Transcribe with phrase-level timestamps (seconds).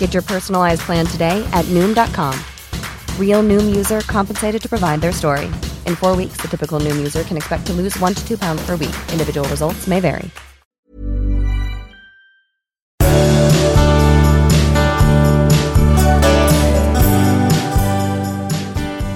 [0.00, 2.34] Get your personalized plan today at Noom.com.
[3.18, 5.46] Real Noom user compensated to provide their story.
[5.86, 8.66] In four weeks, the typical Noom user can expect to lose one to two pounds
[8.66, 8.96] per week.
[9.12, 10.30] Individual results may vary.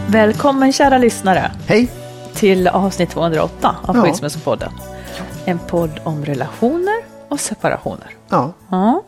[0.08, 1.90] Välkommen kära lyssnare Hej!
[2.34, 4.02] till avsnitt 208 av Ja.
[4.02, 4.72] Skilsmässopodden.
[5.44, 6.94] En podd om relationer
[7.28, 8.08] och separationer.
[8.28, 9.02] Ja, Ja.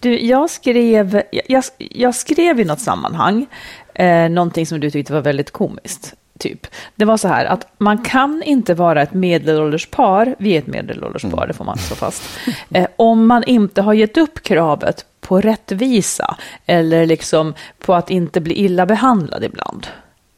[0.00, 3.46] Du, jag skrev, jag, jag skrev i något sammanhang
[3.94, 6.14] eh, någonting som du tyckte var väldigt komiskt.
[6.38, 6.66] Typ.
[6.96, 10.66] Det var så här att man kan inte vara ett medelålders par, vi är ett
[10.66, 12.22] medelålders par, det får man slå fast,
[12.70, 18.40] eh, om man inte har gett upp kravet på rättvisa eller liksom på att inte
[18.40, 19.86] bli illa behandlad ibland.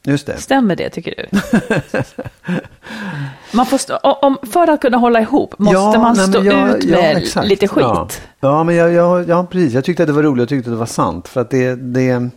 [0.05, 0.37] Just det.
[0.37, 1.39] Stämmer det tycker du?
[3.53, 6.85] man får stå, om, för att kunna hålla ihop måste man nej, stå jag- ut
[6.85, 7.47] ja, med exakt.
[7.49, 7.85] lite skit.
[7.85, 8.09] Ja,
[8.41, 9.73] ja men jag, jag, ja, precis.
[9.73, 10.41] Jag tyckte att det var roligt.
[10.41, 11.29] Jag tyckte att det var sant.
[11.29, 12.29] För att det, det,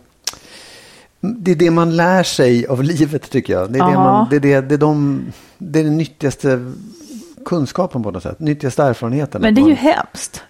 [1.20, 3.72] det är det man lär sig av livet tycker jag.
[3.72, 4.02] Det är, det Ja.
[4.04, 5.22] man, det, är det, det, är de,
[5.58, 6.72] det är den nyttigaste
[7.44, 8.40] kunskapen på något sätt.
[8.40, 9.42] Nyttigaste erfarenheten.
[9.42, 10.42] Men det är man, ju hemskt.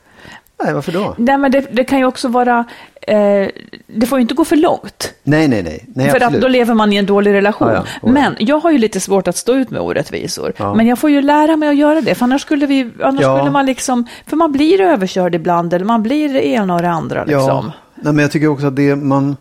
[0.65, 1.15] Nej, varför då?
[1.19, 2.65] Nej, men det, det kan ju också vara,
[3.07, 3.49] eh,
[3.87, 5.13] det får ju inte gå för långt.
[5.23, 5.85] Nej, nej, nej.
[5.95, 6.43] nej för att absolut.
[6.43, 7.69] då lever man i en dålig relation.
[7.69, 8.09] Ja, ja.
[8.09, 10.53] Men jag har ju lite svårt att stå ut med orättvisor.
[10.57, 10.75] Ja.
[10.75, 12.15] Men jag får ju lära mig att göra det.
[12.15, 15.75] För annars skulle, vi, annars skulle man liksom, för man blir överkörd ibland.
[15.75, 17.41] Eller man blir det ena och det andra liksom.
[17.49, 19.37] Ja, nej, men jag tycker också att det man...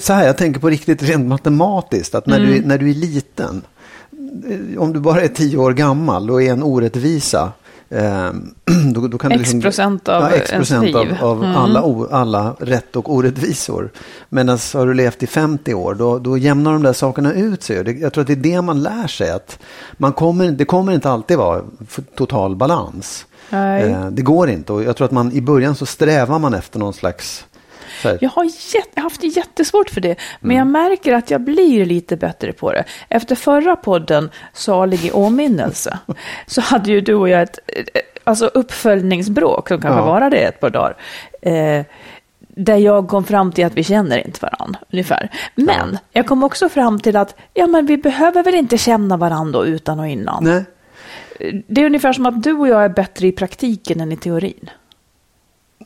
[0.00, 2.14] Så här, jag tänker på riktigt rent matematiskt.
[2.14, 2.50] Att när, Mm.
[2.50, 3.62] du, är- när du är liten,
[4.74, 7.52] eh, om du bara är tio år gammal och är en orättvisa.
[7.90, 8.30] Eh,
[8.94, 11.56] då, då kan du X procent av ja, X procent av, av Mm.
[11.56, 13.90] alla, o, alla rätt och orättvisor.
[14.28, 17.84] Men har du levt i 50 år, då, då jämnar de där sakerna ut sig.
[17.84, 19.30] Det, jag tror att det är det man lär sig.
[19.30, 19.58] Att
[19.92, 21.62] man kommer, det kommer inte alltid vara
[22.14, 23.26] total balans.
[23.50, 23.82] Nej.
[23.82, 26.78] Eh, det går inte och jag tror att man i början så strävar man efter
[26.78, 27.44] någon slags
[28.04, 28.44] här, Jag har,
[28.74, 30.58] jätte, haft jättesvårt för det, men Mm.
[30.58, 32.84] jag märker att jag blir lite bättre på det.
[33.08, 35.98] Efter förra podden, Salig i åminnelse,
[36.46, 37.84] så hade ju du och jag ett eh,
[38.24, 40.06] alltså uppföljningsbråk, som kanske Ja.
[40.06, 40.96] var det ett par dagar,
[41.42, 41.84] eh,
[42.48, 45.30] där jag kom fram till att vi känner inte varandra, ungefär.
[45.54, 49.62] Men jag kom också fram till att ja, men vi behöver väl inte känna varandra
[49.64, 50.44] utan och innan.
[50.44, 50.64] Nej,
[51.68, 54.70] Det är ungefär som att du och jag är bättre i praktiken än i teorin.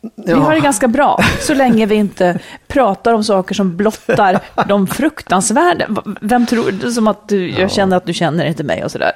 [0.03, 0.37] Vi ja.
[0.37, 5.87] har det ganska bra, så länge vi inte pratar om saker som blottar de fruktansvärda.
[6.21, 9.13] Vem tror, är som att du, jag känner att du känner inte mig och sådär.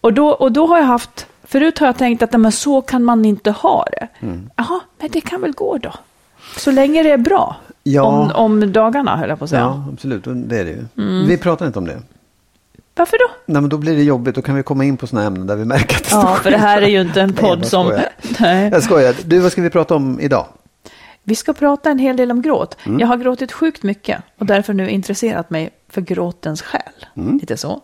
[0.00, 3.04] Och, då, och då har jag haft, förut har jag tänkt att men så kan
[3.04, 4.08] man inte ha det.
[4.20, 4.50] Mm.
[4.56, 5.92] Jaha, men det kan väl gå då.
[6.56, 7.56] Så länge det är bra.
[7.82, 8.02] Ja.
[8.02, 9.60] Om, om dagarna, höll jag på att säga.
[9.60, 10.24] ja, absolut.
[10.24, 10.84] Det är det ju.
[10.96, 11.26] Mm.
[11.26, 12.02] Vi pratar inte om det.
[12.94, 13.34] Varför då?
[13.46, 14.34] Nej, men då blir det jobbigt.
[14.34, 16.34] Då kan vi komma in på sådana ämnen där vi märker att det Ja, står
[16.36, 17.86] för det här är ju inte en Nej, podd bara som...
[17.86, 18.08] skojar.
[18.40, 18.70] Nej.
[18.72, 19.14] Jag skojar.
[19.24, 20.46] Du, vad ska vi prata om idag?
[21.24, 22.76] Vi ska prata en hel del om gråt.
[22.86, 23.00] Mm.
[23.00, 27.06] Jag har gråtit sjukt mycket och därför nu intresserat mig för gråtens själ.
[27.16, 27.38] Mm.
[27.38, 27.80] Lite så.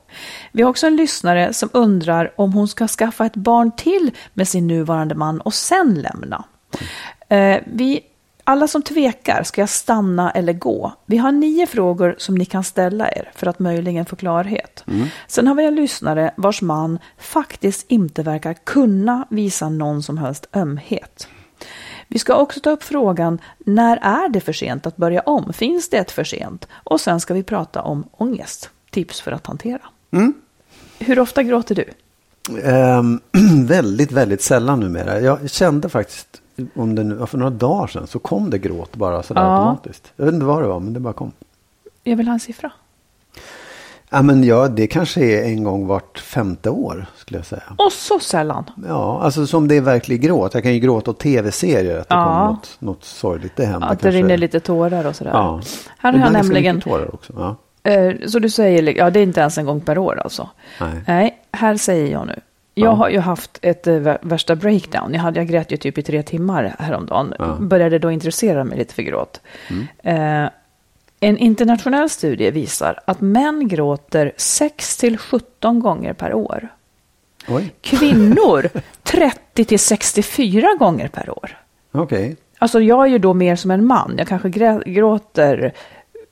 [0.52, 4.48] Vi har också en lyssnare som undrar om hon ska skaffa ett barn till med
[4.48, 6.44] sin nuvarande man och sen lämna.
[7.28, 8.00] Eh, vi,
[8.48, 10.92] alla som tvekar, ska jag stanna eller gå?
[11.06, 14.84] Vi har nio frågor som ni kan ställa er för att möjligen få klarhet.
[15.26, 20.46] Sen har vi en lyssnare vars man faktiskt inte verkar kunna visa någon som helst
[20.52, 21.28] ömhet.
[22.08, 25.52] Vi ska också ta upp frågan, när är det för sent att börja om?
[25.52, 26.68] Finns det ett för sent?
[26.72, 29.82] Och sen ska vi prata om ångest, tips för att hantera.
[30.98, 31.84] Hur ofta gråter du?
[32.62, 33.20] Ehm,
[33.66, 35.20] väldigt, väldigt sällan numera.
[35.20, 36.42] Jag kände faktiskt
[36.76, 39.58] om det nu, för några dagar sedan så kom det gråt bara sådär Ja.
[39.58, 40.12] automatiskt.
[40.16, 41.32] Jag vet inte vad det var men det bara kom.
[42.04, 42.70] Jag vill ha en siffra.
[44.10, 47.62] Ja, men ja, det kanske är en gång vart femte år skulle jag säga.
[47.78, 48.64] Och så sällan.
[48.88, 50.54] Ja, alltså som det är verklig gråt.
[50.54, 52.24] Jag kan ju gråta åt tv-serier att det Ja.
[52.24, 53.56] kommer något, något sorgligt.
[53.56, 54.18] Det händer Att det kanske.
[54.18, 55.30] rinner lite tårar och sådär.
[55.30, 55.60] Ja.
[55.98, 57.32] Här har jag nämligen, tårar också.
[57.82, 57.90] Ja.
[57.90, 60.48] eh, så du säger, ja det är inte ens en gång per år alltså.
[60.80, 61.02] Nej.
[61.06, 62.40] Nej, här säger jag nu.
[62.78, 62.92] Jag Ja.
[62.94, 65.14] har ju haft ett eh, vä- värsta breakdown.
[65.14, 67.34] Jag, hade, jag grät ju typ i tre timmar häromdagen.
[67.38, 67.56] Ja.
[67.60, 69.40] Började då intressera mig lite för gråt.
[69.70, 70.44] Mm.
[70.44, 70.50] Eh,
[71.20, 76.68] en internationell studie visar att män gråter 6 till 17 gånger per år.
[77.48, 78.68] Oj, Kvinnor
[79.02, 81.58] 30 till 64 gånger per år.
[81.92, 82.36] okej.
[82.58, 84.14] Alltså jag är ju då mer som en man.
[84.18, 84.48] Jag kanske
[84.86, 85.72] gråter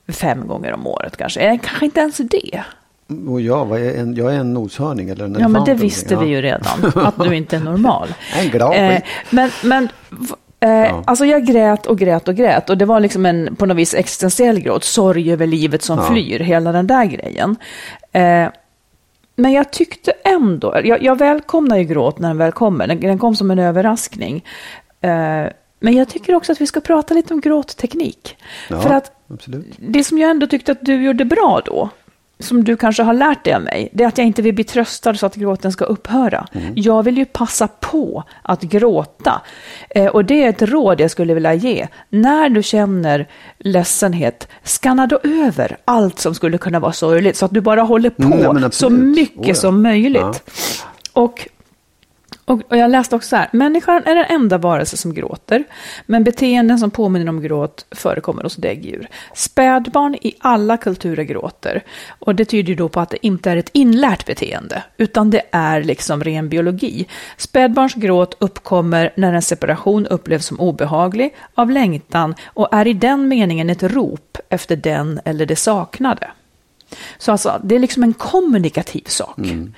[0.07, 1.39] fem gånger om året kanske.
[1.39, 2.63] Eh, kanske inte ens det.
[3.29, 6.13] Och jag, vad är en, jag är en noshörning eller en Ja, men det visste
[6.13, 6.29] någonting.
[6.29, 6.91] vi ju redan.
[7.05, 8.07] Att du inte är normal.
[8.39, 9.89] En glad Eh, men men
[10.59, 12.69] eh, alltså jag grät och grät och grät.
[12.69, 14.83] Och det var liksom en på något vis existentiell gråt.
[14.83, 16.03] Sorg över livet som Ja.
[16.05, 16.39] flyr.
[16.39, 17.55] Hela den där grejen.
[18.11, 18.47] Eh,
[19.35, 22.87] men jag tyckte ändå, jag, jag välkomnar ju gråt när den väl kommer.
[22.87, 24.43] Den, den kom som en överraskning.
[25.01, 25.09] Eh,
[25.79, 28.37] men jag tycker också att vi ska prata lite om gråtteknik.
[28.69, 29.65] Ja, För att absolut.
[29.77, 31.89] det som jag ändå tyckte att du gjorde bra då,
[32.39, 34.63] som du kanske har lärt dig av mig, det är att jag inte vill bli
[34.63, 36.47] tröstad så att gråten ska upphöra.
[36.51, 36.73] Mm.
[36.75, 39.41] Jag vill ju passa på att gråta.
[39.89, 41.87] Eh, och det är ett råd jag skulle vilja ge.
[42.09, 47.53] När du känner ledsenhet, skanna då över allt som skulle kunna vara sorgligt så att
[47.53, 49.55] du bara håller på Mm, men så mycket Oh, ja.
[49.55, 50.21] som möjligt.
[50.21, 50.33] Ja.
[51.13, 51.47] Och
[52.47, 55.63] och, och jag läste också så här, människan är den enda varelse som gråter,
[56.05, 59.07] men beteenden som påminner om gråt förekommer hos däggdjur.
[59.33, 61.83] Spädbarn i alla kulturer gråter,
[62.19, 65.41] och det tyder ju då på att det inte är ett inlärt beteende, utan det
[65.51, 67.07] är liksom ren biologi.
[67.37, 73.27] Spädbarns gråt uppkommer när en separation upplevs som obehaglig av längtan och är i den
[73.27, 76.27] meningen ett rop efter den eller det saknade.
[77.17, 79.37] Så alltså, det är liksom en kommunikativ sak.
[79.37, 79.73] Mm.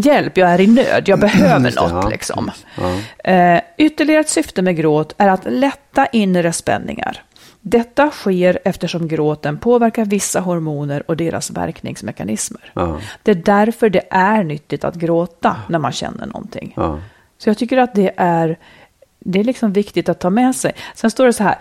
[0.00, 1.64] Hjälp, jag är i nöd, jag behöver Mm.
[1.64, 2.04] Just det, något.
[2.04, 2.08] ja.
[2.10, 2.50] Liksom.
[2.80, 3.30] Ja.
[3.32, 7.22] Eh, ytterligare ett syfte med gråt är att lätta inre spänningar.
[7.60, 12.72] Detta sker eftersom gråten påverkar vissa hormoner och deras verkningsmekanismer.
[12.74, 13.00] Ja.
[13.22, 16.74] Det är därför det är nyttigt att gråta när man känner någonting.
[17.38, 18.58] Så jag tycker att det är,
[19.18, 20.72] det är liksom viktigt att ta med sig.
[20.94, 21.58] Sen står det så här,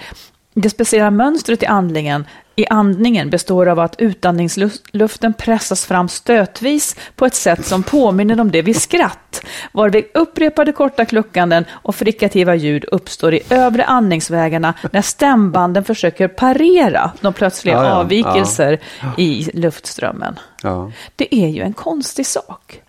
[0.54, 2.26] det speciella mönstret i andningen,
[2.56, 8.52] i andningen består av att utandningsluften pressas fram stötvis på ett sätt som påminner om
[8.52, 9.42] det vid skratt,
[9.72, 17.12] varvid upprepade korta kluckanden och frikativa ljud uppstår i övre andningsvägarna när stämbanden försöker parera
[17.22, 18.80] de plötsliga Ja, ja, avvikelser
[19.18, 20.40] i luftströmmen.
[20.64, 20.92] Ja.
[21.16, 22.82] Det är ju en konstig sak.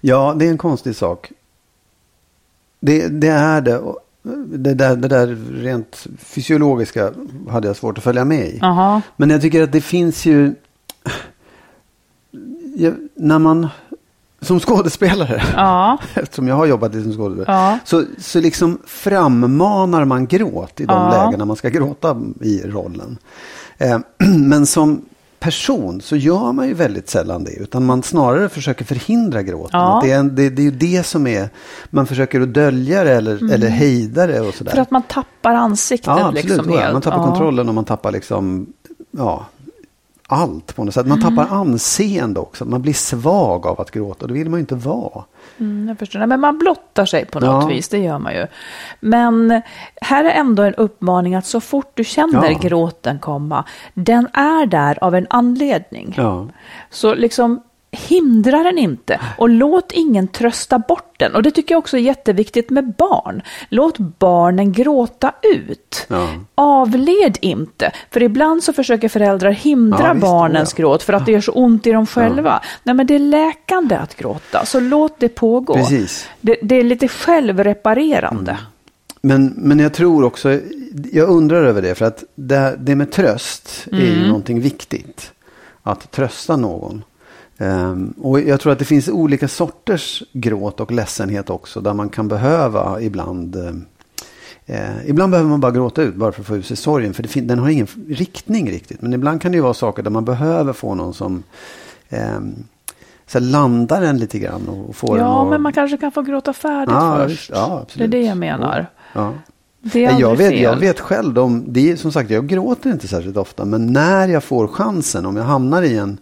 [0.00, 1.32] ja, det är en konstig sak.
[2.80, 3.80] Det, det är det.
[4.46, 7.10] Det där, det där rent fysiologiska
[7.50, 8.58] hade jag svårt att följa med i.
[8.60, 9.02] Jaha.
[9.16, 10.54] Men jag tycker att det finns ju...
[13.14, 13.68] När man...
[14.40, 17.78] Som skådespelare, Ja, eftersom jag har jobbat som skådespelare, Ja.
[17.84, 21.10] så, så liksom frammanar man gråt i de Ja.
[21.24, 23.18] lägena man ska gråta i rollen.
[23.78, 23.98] Eh,
[24.38, 25.04] men som
[25.42, 29.80] person så gör man ju väldigt sällan det, utan man snarare försöker förhindra gråten.
[29.80, 30.00] Ja.
[30.04, 31.48] Det, är, en- det, det är ju det som är,
[31.90, 34.70] man försöker att dölja det eller, eller hejda det och sådär.
[34.72, 34.76] Mm.
[34.76, 36.44] för att man tappar ansiktet Ja, absolut.
[36.44, 36.92] liksom ja.
[36.92, 37.24] Man tappar Ja.
[37.26, 38.66] kontrollen och man tappar liksom,
[39.10, 39.46] ja,
[40.26, 41.06] allt på något sätt.
[41.06, 41.36] Man Mm.
[41.36, 42.64] tappar anseende också.
[42.64, 44.26] Man blir svag av att gråta.
[44.26, 45.24] Det vill man ju inte vara.
[45.60, 46.18] Mm, jag förstår.
[46.18, 47.68] Nej, Men man blottar sig på något Ja.
[47.68, 48.46] vis, det gör man ju.
[49.00, 49.62] Men
[50.00, 52.58] här är ändå en uppmaning att så fort du känner Ja.
[52.58, 56.14] gråten komma, den är där av en anledning.
[56.16, 56.46] Ja.
[56.90, 61.34] Så liksom hindra den inte och låt ingen trösta bort den.
[61.34, 63.42] Och det tycker jag också är jätteviktigt med barn.
[63.68, 66.06] Låt barnen gråta ut.
[66.08, 66.28] Ja.
[66.54, 67.92] Avled inte.
[68.10, 70.82] För ibland så försöker föräldrar hindra Ja, visst, barnens ja.
[70.82, 72.62] gråt för att det gör så ont i dem själva.
[72.82, 75.74] Nej men det är läkande att gråta, så låt det pågå.
[75.74, 76.28] Precis.
[76.40, 78.58] Det, det är lite självreparerande.
[79.22, 80.60] Men, men jag tror också,
[81.12, 81.94] jag undrar över det.
[81.94, 84.06] För att det, det med tröst är Mm.
[84.20, 85.32] ju någonting viktigt.
[85.82, 87.02] Att trösta någon.
[87.58, 91.80] Ehm, och jag tror att det finns olika sorters gråt och ledsenhet också.
[91.80, 93.84] Där man kan behöva ibland ehm,
[94.66, 97.14] Eh, ibland behöver man bara gråta ut bara för att få ut sig sorgen.
[97.14, 99.02] För den har ingen riktning riktigt.
[99.02, 101.42] Men ibland kan det ju vara saker där man behöver få någon som
[102.08, 102.54] ehm,
[103.26, 104.68] så landar en lite grann.
[104.68, 105.50] Och, och får Ja, att...
[105.50, 107.50] men man kanske kan få gråta färdigt Ja, först.
[107.54, 108.86] Ja, det är det jag menar.
[109.12, 109.32] Ja.
[109.82, 110.62] Det är jag, vet, fel.
[110.62, 113.64] jag vet själv, de, det är, som sagt jag gråter inte särskilt ofta.
[113.64, 116.18] Men när jag får chansen, om jag hamnar i en,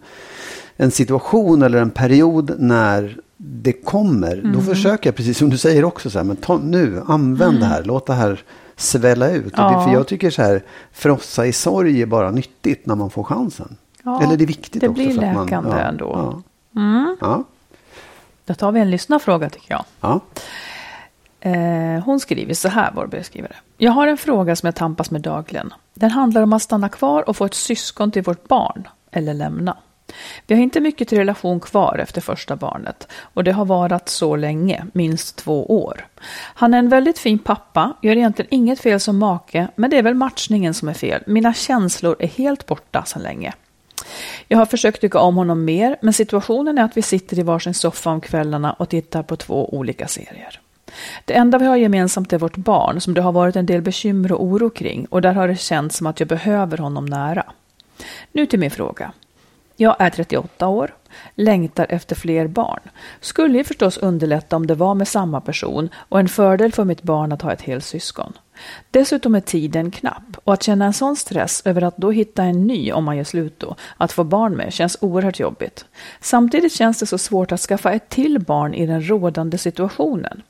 [0.81, 5.85] en situation eller en period när det kommer, då försöker jag, precis som du säger
[5.85, 8.43] också, så här, men ta, nu, använd det här, låt det här
[8.75, 9.45] svälla ut.
[9.45, 9.83] Och det, Ja.
[9.85, 13.77] för jag tycker så här, frossa i sorg är bara nyttigt när man får chansen.
[14.03, 15.03] Ja, Eller det är viktigt det också.
[15.03, 16.41] blir för att man, läkande ja, ändå.
[16.73, 17.15] Ja.
[17.21, 17.43] Ja.
[18.45, 19.83] Då tar vi en lyssnarfråga tycker jag.
[20.01, 20.19] Ja.
[21.39, 23.55] Eh, hon skriver så här, vår brevskrivare.
[23.77, 25.73] Jag har en fråga som jag tampas med dagligen.
[25.93, 29.77] Den handlar om att stanna kvar och få ett syskon till vårt barn, eller lämna.
[30.47, 34.35] Vi har inte mycket till relation kvar efter första barnet och det har varit så
[34.35, 36.07] länge, minst två år.
[36.33, 40.03] Han är en väldigt fin pappa, gör egentligen inget fel som make, men det är
[40.03, 41.23] väl matchningen som är fel.
[41.27, 43.53] Mina känslor är helt borta sedan länge.
[44.47, 47.73] Jag har försökt tycka om honom mer, men situationen är att vi sitter i varsin
[47.73, 50.59] soffa om kvällarna och tittar på två olika serier.
[51.25, 54.31] Det enda vi har gemensamt är vårt barn, som det har varit en del bekymmer
[54.31, 57.43] och oro kring, och där har det känts som att jag behöver honom nära.
[58.31, 59.11] Nu till min fråga.
[59.81, 60.93] Jag är 38 år,
[61.35, 62.79] längtar efter fler barn.
[63.21, 67.03] Skulle ju förstås underlätta om det var med samma person och en fördel för mitt
[67.03, 68.33] barn att ha ett helsyskon.
[68.91, 72.67] Dessutom är tiden knapp och att känna en sån stress över att då hitta en
[72.67, 75.85] ny om man gör slut då, att få barn med, känns oerhört jobbigt.
[76.19, 80.41] Samtidigt känns det så svårt att skaffa ett till barn i den rådande situationen.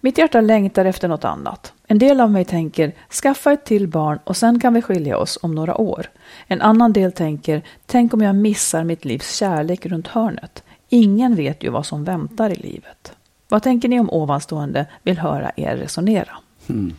[0.00, 1.72] Mitt hjärta längtar efter något annat.
[1.86, 5.38] En del av mig tänker, skaffa ett till barn och sen kan vi skilja oss
[5.42, 6.10] om några år.
[6.46, 10.62] En annan del tänker, tänk om jag missar mitt livs kärlek runt hörnet.
[10.88, 13.12] Ingen vet ju vad som väntar i livet.
[13.48, 14.86] Vad tänker ni om ovanstående?
[15.02, 16.36] Vill höra er resonera.
[16.66, 16.92] Hmm.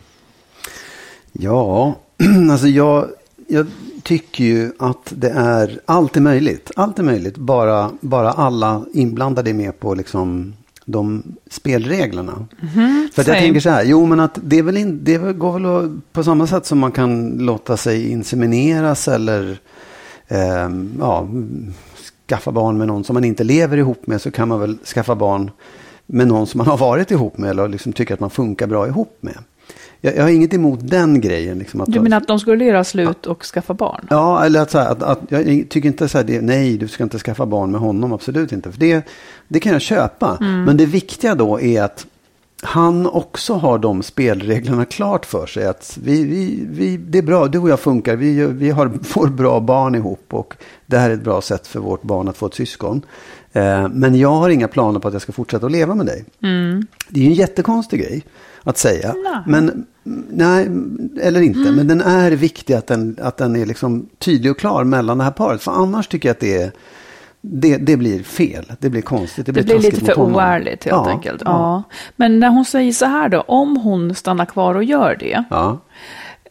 [1.32, 1.96] Ja,
[2.52, 3.10] alltså jag,
[3.48, 3.68] jag
[4.04, 6.72] tycker ju att det är allt är möjligt.
[6.76, 10.54] Allt är möjligt, bara, bara alla inblandade är med på liksom
[10.86, 12.48] de spelreglerna.
[13.14, 15.54] För att jag tänker så här, jo men att det, är väl in, det går
[15.54, 19.58] väl att, på samma sätt som man kan låta sig insemineras eller
[20.28, 21.28] ehm, ja,
[22.28, 25.16] skaffa barn med någon som man inte lever ihop med så kan man väl skaffa
[25.16, 25.52] barn
[26.06, 28.88] med någon som man har varit ihop med eller liksom tycker att man funkar bra
[28.88, 29.38] ihop med.
[30.06, 31.60] Jag, jag har inget emot den grejen.
[31.60, 34.08] Liksom att Du menar att de skulle göra slut och skaffa barn?
[34.10, 36.88] Ja, eller att, så här, att, att jag tycker inte så här, det, nej, du
[36.88, 38.72] ska inte skaffa barn med honom, absolut inte.
[38.72, 39.08] För det,
[39.48, 40.38] det kan jag köpa.
[40.40, 42.06] Men det viktiga då är att
[42.62, 45.66] han också har de spelreglerna klart för sig.
[45.66, 49.28] Att vi, vi, vi, det är bra, du och jag funkar, vi, vi har, får
[49.28, 52.46] bra barn ihop och det här är ett bra sätt för vårt barn att få
[52.46, 53.02] ett syskon.
[53.54, 56.26] Eh, men jag har inga planer på att jag ska fortsätta att leva med dig.
[57.10, 58.24] Det är ju en jättekonstig grej
[58.64, 59.14] att säga.
[59.14, 59.44] Nej.
[59.48, 59.86] Men mm,
[60.30, 60.70] nej,
[61.22, 61.72] eller inte.
[61.72, 65.24] Men den är viktig att den, att den är liksom tydlig och klar mellan det
[65.24, 65.62] här paret.
[65.62, 66.72] För annars tycker jag att det är
[67.42, 68.72] det, det blir fel.
[68.80, 69.46] Det blir konstigt.
[69.46, 71.42] Det Det blir, blir taskigt lite för oärligt helt ja, enkelt.
[71.46, 71.52] Ja.
[71.52, 71.84] Ja.
[72.16, 75.44] Men när hon säger så här då, om hon stannar kvar och gör det.
[75.50, 75.80] Ja.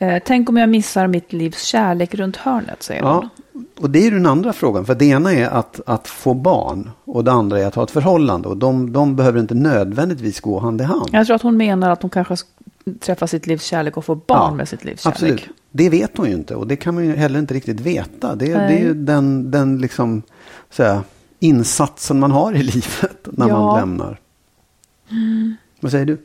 [0.00, 3.10] Eh, tänk om jag missar mitt livs kärlek runt hörnet, säger hon.
[3.10, 3.28] ja.
[3.80, 4.86] Och det är ju den andra frågan.
[4.86, 6.90] För det ena är att, att få barn.
[7.04, 8.48] Och det andra är att ha ett förhållande.
[8.48, 11.08] Och de, de behöver inte nödvändigtvis gå hand i hand.
[11.12, 12.36] Jag tror att hon menar att hon kanske
[13.00, 15.14] träffar sitt livs kärlek och får barn Ja, med sitt livs kärlek.
[15.14, 15.48] Absolut.
[15.70, 16.54] Det vet hon ju inte.
[16.54, 18.34] Och det kan man ju heller inte riktigt veta.
[18.34, 20.22] Det, det är ju den, den liksom,
[20.70, 21.00] så här,
[21.38, 23.60] insatsen man har i livet när Ja.
[23.60, 24.20] man lämnar.
[25.80, 26.18] Vad säger du?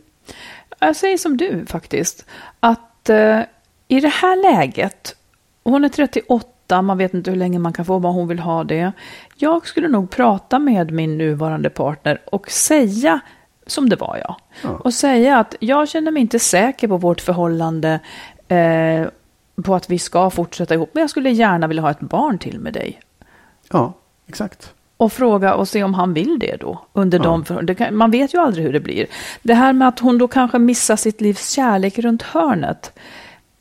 [0.79, 2.25] Jag säger som du faktiskt.
[2.59, 3.39] Att eh,
[3.87, 5.15] i det här läget,
[5.63, 8.63] hon är 38, man vet inte hur länge man kan få barn, hon vill ha
[8.63, 8.91] det.
[9.35, 13.19] Jag skulle nog prata med min nuvarande partner och säga
[13.69, 14.35] som det var jag.
[14.63, 14.69] Ja.
[14.69, 17.99] Och säga att jag känner mig inte säker på vårt förhållande,
[18.47, 19.07] eh,
[19.63, 22.59] på att vi ska fortsätta ihop, men jag skulle gärna vilja ha ett barn till
[22.59, 22.99] med dig.
[23.71, 23.93] Ja,
[24.27, 24.73] exakt.
[24.97, 26.85] Och fråga och se om han vill det då.
[26.93, 27.23] Under Ja.
[27.23, 29.05] de för, kan, man vet ju aldrig hur det blir.
[29.43, 32.91] Det här med att hon då kanske missar sitt livs kärlek runt hörnet.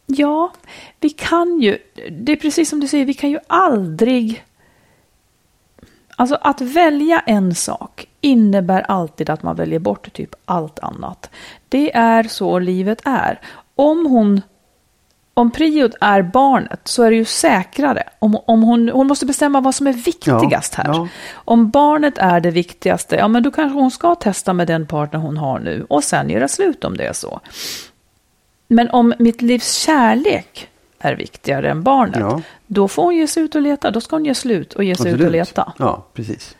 [0.06, 0.52] Ja,
[1.00, 1.78] vi kan ju,
[2.10, 4.44] det är precis som du säger, vi kan ju aldrig...
[6.16, 11.30] Alltså att välja en sak innebär alltid att man väljer bort typ allt annat.
[11.68, 13.40] Det är så livet är.
[13.76, 14.40] Om hon
[15.34, 18.02] om priot är barnet så är det ju säkrare.
[18.18, 20.94] Om, om hon, hon måste bestämma vad som är viktigast Ja, här.
[20.94, 21.08] ja.
[21.34, 25.20] Om barnet är det viktigaste, ja men då kanske hon ska testa med den partner
[25.20, 27.40] hon har nu och sen göra slut om det är så.
[28.68, 32.40] Men om mitt livs kärlek är viktigare än barnet, Ja.
[32.66, 33.90] då får hon ge sig ut och leta.
[33.90, 35.72] Då ska hon ge slut och ge sig ut och leta.
[35.78, 36.56] Ja, precis.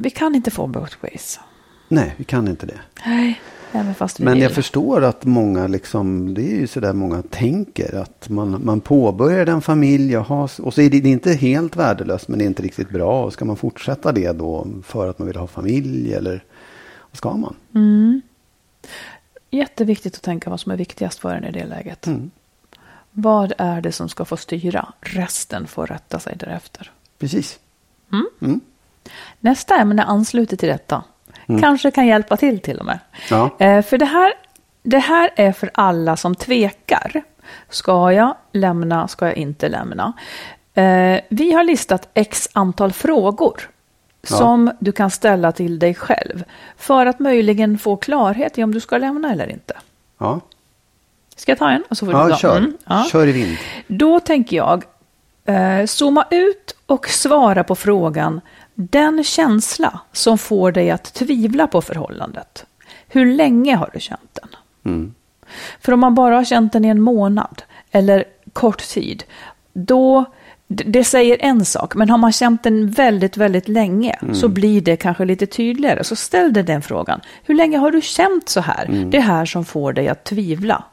[0.00, 1.40] Vi kan inte få both ways.
[1.88, 2.80] Nej, vi kan inte det.
[3.06, 3.40] Nej,
[3.72, 4.42] även fast vi Men vill.
[4.42, 7.94] jag förstår att många, liksom, det är ju sådär många tänker.
[7.94, 11.76] Att man, man påbörjar en familj, jaha, och så är det, det är inte helt
[11.76, 13.24] värdelöst men det är inte riktigt bra.
[13.24, 16.44] Och ska man fortsätta det då för att man vill ha familj eller
[17.10, 17.54] vad ska man?
[19.50, 22.06] Jätteviktigt att tänka vad som är viktigast för en i det läget.
[22.06, 22.30] Mm.
[23.10, 24.92] Vad är det som ska få styra?
[25.00, 26.92] Resten får rätta sig därefter.
[27.18, 27.58] Precis.
[28.40, 28.60] Mm.
[29.08, 29.12] Mm.
[29.40, 31.02] Nästa ämne ansluter till detta.
[31.60, 32.98] Kanske kan hjälpa till till och med.
[33.30, 33.50] Ja.
[33.58, 34.32] Eh, för det här,
[34.82, 37.22] det här är för alla som tvekar.
[37.68, 40.12] Ska jag lämna, ska jag inte lämna?
[40.74, 43.70] Eh, vi har listat x antal frågor
[44.22, 46.44] som du kan ställa till dig själv
[46.76, 49.74] för att möjligen få klarhet i om du ska lämna eller inte.
[50.18, 50.40] Ja,
[51.36, 51.84] Ska jag ta en?
[51.88, 52.36] Och så får du ja dra.
[52.36, 52.56] kör.
[52.56, 53.04] Mm, ja.
[53.12, 53.56] Kör i vind.
[53.86, 54.84] Då tänker jag
[55.44, 58.40] eh, zooma ut och svara på frågan
[58.80, 62.66] den känsla som får dig att tvivla på förhållandet.
[63.08, 64.48] Hur länge har du känt den?
[64.84, 65.14] Mm.
[65.80, 69.24] För om man bara har känt den i en månad eller kort tid,
[69.72, 70.24] då
[70.66, 74.34] det säger en sak, men har man känt den väldigt, väldigt länge Mm.
[74.34, 76.04] så blir det kanske lite tydligare.
[76.04, 77.20] Så ställ dig den frågan.
[77.44, 78.84] Hur länge har du känt så här?
[78.84, 79.10] Mm.
[79.10, 80.84] Det här som får dig att tvivla.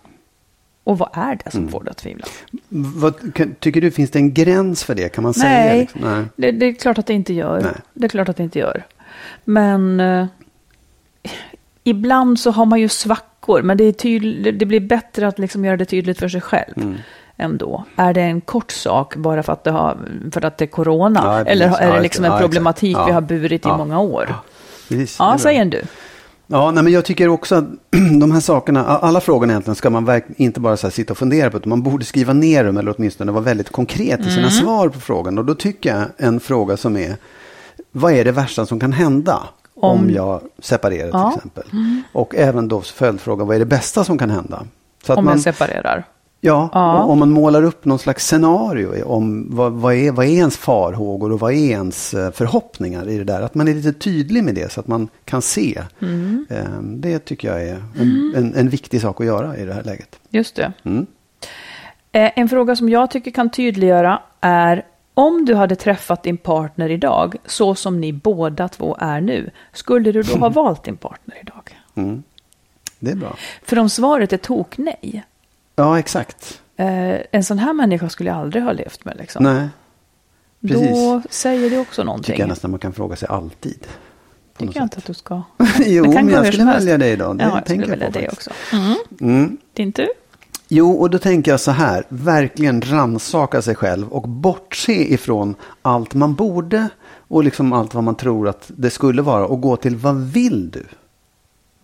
[0.86, 1.72] Och vad är det som Mm.
[1.72, 2.25] får dig att tvivla?
[2.70, 5.10] Vad, kan, tycker du, finns det en gräns för det?
[5.10, 5.50] Kan man säga?
[5.65, 6.01] Nej, Liksom?
[6.01, 6.24] Nej.
[6.36, 7.62] Det, det är klart att det inte gör.
[7.62, 7.72] Nej.
[7.94, 8.84] Det är klart att det inte gör.
[9.44, 10.25] Men eh,
[11.84, 15.65] ibland så har man ju svackor, men det, är tydl- det blir bättre att liksom
[15.65, 16.74] göra det tydligt för sig själv.
[16.77, 16.96] Mm.
[17.38, 17.84] Ändå.
[17.96, 19.98] Är det en kort sak bara för att det, har,
[20.32, 21.22] för att det är corona?
[21.24, 21.51] Ja, precis.
[21.51, 23.06] Eller är Ja, det liksom ja, en problematik Ja.
[23.06, 23.77] vi har burit i Ja.
[23.77, 24.36] många år?
[24.89, 25.82] Precis, det är Ja, säger du.
[26.48, 27.66] Ja, nej, men jag tycker också att
[28.20, 31.58] de här sakerna, alla frågorna egentligen ska man inte bara så sitta och fundera på,
[31.58, 34.36] utan man borde skriva ner dem eller åtminstone vara väldigt konkret i Mm.
[34.36, 35.38] sina svar på frågan.
[35.38, 37.16] Och då tycker jag en fråga som är,
[37.92, 39.40] vad är det värsta som kan hända
[39.75, 41.20] om, Om- jag separerar Ja.
[41.20, 41.32] Mm.
[41.32, 41.64] till exempel?
[42.14, 44.64] Och även då följdfråga, vad är det bästa som kan hända?
[45.06, 46.06] Så att Om man, jag separerar.
[46.46, 47.04] Ja, Ja.
[47.04, 51.32] om man målar upp någon slags scenario om vad, vad, är, vad är ens farhågor
[51.32, 53.42] och vad är ens eh, förhoppningar i det där.
[53.42, 55.82] Att man är lite tydlig med det så att man kan se.
[56.02, 56.46] Mm.
[56.50, 59.84] Eh, Det tycker jag är en, en, en viktig sak att göra i det här
[59.84, 60.20] läget.
[60.30, 60.74] Just det.
[60.84, 61.06] Mm.
[62.12, 66.90] Eh, En fråga som jag tycker kan tydliggöra är om du hade träffat din partner
[66.92, 71.36] idag, så som ni båda två är nu, skulle du då ha valt din partner
[71.42, 71.78] idag?
[71.96, 72.24] Mm.
[73.00, 73.36] Det är bra.
[73.64, 75.24] För om svaret är tok nej,
[75.76, 76.62] Ja, exakt.
[76.78, 79.18] eh, en sån här människa skulle jag aldrig ha levt med.
[79.18, 79.44] Liksom.
[79.44, 79.68] Nej,
[80.62, 80.90] precis.
[80.90, 82.40] Då säger det också tycker någonting.
[82.40, 83.88] jag nästan man kan fråga sig alltid.
[84.58, 85.42] tycker jag inte att du ska.
[85.86, 87.38] jo, men jag skulle välja dig idag.
[87.38, 88.34] Det ja, jag skulle välja faktiskt.
[88.34, 88.52] också.
[88.74, 88.96] Mm.
[89.22, 89.58] Mm.
[89.74, 90.08] Din tur?
[90.68, 96.14] Jo, och då tänker jag så här, verkligen ransaka sig själv och bortse ifrån allt
[96.14, 96.90] man borde
[97.28, 100.72] och liksom allt vad man tror att det skulle vara och gå till vad vill
[100.72, 100.86] du?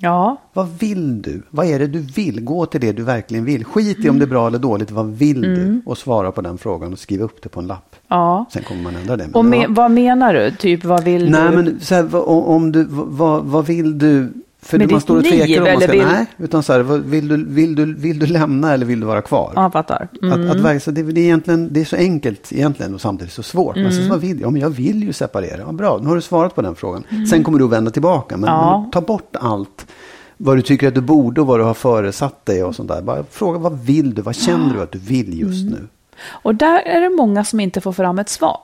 [0.04, 1.42] Ja, Vad vill du?
[1.50, 2.44] Vad är det du vill?
[2.44, 3.66] Gå till det du verkligen vill.
[3.66, 4.92] Skit i om det är bra eller dåligt.
[4.92, 5.56] Vad vill Mm.
[5.56, 5.82] du?
[5.86, 7.96] Och svara på den frågan och skriva upp det på en lapp.
[8.08, 8.46] ja.
[8.54, 9.24] Sen kommer man ändra det.
[9.24, 9.68] men Och me- ja.
[9.70, 10.52] vad menar du?
[10.52, 11.56] Typ vad vill Nej, du?
[11.56, 14.34] men så här, om du, vad, vad vill du?
[14.64, 17.28] För Med man står och tvekar om man ska, vill- nej, utan så här, vill,
[17.28, 19.54] du, vill, du, vill du lämna eller vill du vara kvar?
[19.56, 20.08] Ja, fattar.
[20.24, 20.42] Mm.
[20.50, 23.34] Att, att verka, så det, det, är egentligen, det är så enkelt egentligen och samtidigt
[23.34, 23.76] så svårt.
[23.76, 24.04] Men Mm.
[24.04, 24.48] så, vad vill jag?
[24.48, 25.62] Ja, men jag vill ju separera.
[25.66, 27.04] Ja, bra, nu har du svarat på den frågan.
[27.30, 28.38] Sen kommer du att vända tillbaka.
[28.38, 28.62] Men, Mm.
[28.62, 28.82] Ja.
[28.82, 29.88] men ta bort allt.
[30.38, 33.02] Vad du tycker att du borde och vad du har föresatt dig och sånt där.
[33.02, 34.22] Bara fråga vad vill du?
[34.22, 35.74] Vad känner du att du vill just Mm.
[35.74, 35.88] nu?
[36.28, 38.60] Och där är det många som inte får fram ett svar.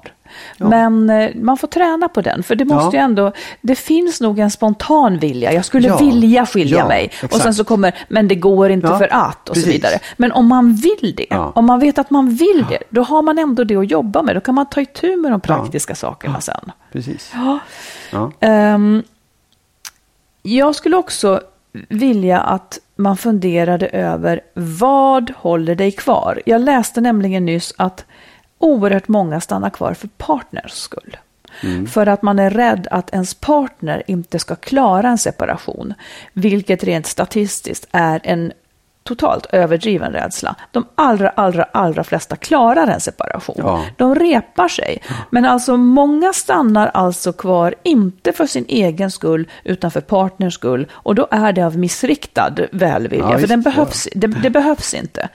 [0.58, 3.02] Men eh, man får träna på den, för det måste Ja.
[3.02, 5.54] ju ändå, det finns nog en spontan vilja.
[5.54, 5.98] Jag skulle Ja.
[5.98, 7.06] vilja skilja Ja, mig.
[7.06, 7.34] exakt.
[7.36, 9.74] Och sen så kommer, men det går inte Ja, för att och så precis.
[9.76, 10.00] vidare.
[10.18, 11.52] Men om man vill det, Ja.
[11.56, 14.36] om man vet att man vill det, då har man ändå det att jobba med.
[14.36, 16.72] Då kan man ta itu med de praktiska sakerna sen.
[16.92, 17.32] Precis.
[17.36, 17.60] Ja.
[18.12, 18.32] Ja.
[18.40, 19.04] Ehm,
[20.42, 21.42] jag skulle också
[21.90, 26.42] vilja att man funderade över vad håller dig kvar?
[26.46, 28.06] Jag läste nämligen nyss att
[28.58, 31.18] oerhört många stannar kvar för partners skull.
[31.88, 35.94] För att man är rädd att ens partner inte ska klara en separation.
[36.34, 38.52] Vilket rent statistiskt är en
[39.08, 40.56] totalt överdriven rädsla.
[40.72, 43.56] De allra, allra, allra flesta klarar en separation.
[43.58, 43.86] Ja.
[43.98, 45.02] De repar sig.
[45.30, 50.88] Men alltså många stannar alltså kvar, inte för sin egen skull, utan för partners skull.
[50.92, 55.30] Och då är det av missriktad välvilja, Ja, för den behövs, det, det behövs inte.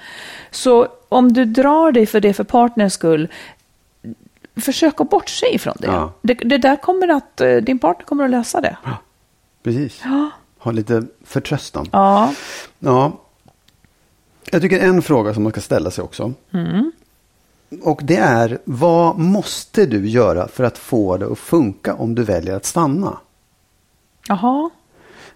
[0.53, 3.29] Så om du drar dig för det för partners skull,
[4.57, 5.87] försök att bortse ifrån det.
[5.87, 6.12] Ja.
[6.23, 6.35] det.
[6.35, 8.77] Det där kommer att, eh, din partner kommer att lösa det.
[9.62, 10.03] Precis.
[10.59, 11.88] Ha lite förtröstan.
[11.93, 12.35] Ja,
[12.79, 13.12] Ja.
[14.51, 16.33] Jag tycker en fråga som man ska ställa sig också.
[16.53, 16.93] Mm.
[17.83, 22.25] Och det är, vad måste du göra för att få det att funka om du
[22.25, 23.19] väljer att stanna?
[24.29, 24.71] jaha.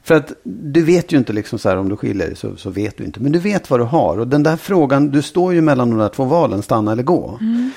[0.07, 2.71] För att du vet ju inte liksom så här om du skiljer dig så, så
[2.71, 3.21] vet du inte.
[3.21, 4.19] Men du vet vad du har.
[4.19, 7.39] Och den där frågan, du står ju mellan de där två valen, stanna eller gå.
[7.41, 7.71] Mm.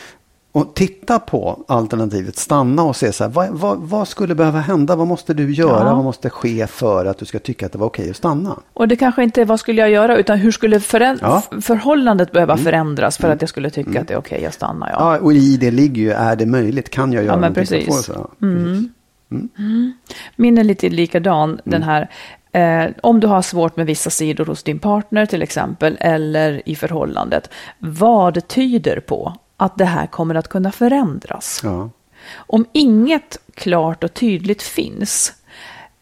[0.52, 4.96] Och titta på alternativet stanna och se så här, vad, vad, vad skulle behöva hända?
[4.96, 5.88] Vad måste du göra?
[5.88, 5.96] Ja.
[5.96, 8.60] Vad måste ske för att du ska tycka att det var okej att stanna?
[8.74, 10.82] Och det kanske inte är vad skulle jag göra, utan hur skulle
[11.22, 11.44] Ja.
[11.62, 14.90] förhållandet behöva förändras för att jag skulle tycka att det är okej att stanna?
[14.94, 15.16] Ja.
[15.16, 16.90] Ja, och i det ligger ju, är det möjligt?
[16.90, 17.88] Kan jag göra Ja, men någonting precis.
[17.88, 18.30] få det så?
[18.40, 18.90] Ja, precis.
[19.32, 19.94] Mm.
[20.36, 22.10] Min är lite likadan, den här.
[22.52, 26.76] Eh, om du har svårt med vissa sidor hos din partner till exempel, eller i
[26.76, 27.50] förhållandet.
[27.80, 31.62] Vad tyder på att det här kommer att kunna förändras?
[31.64, 31.90] Ja.
[32.36, 35.34] Om inget klart och tydligt finns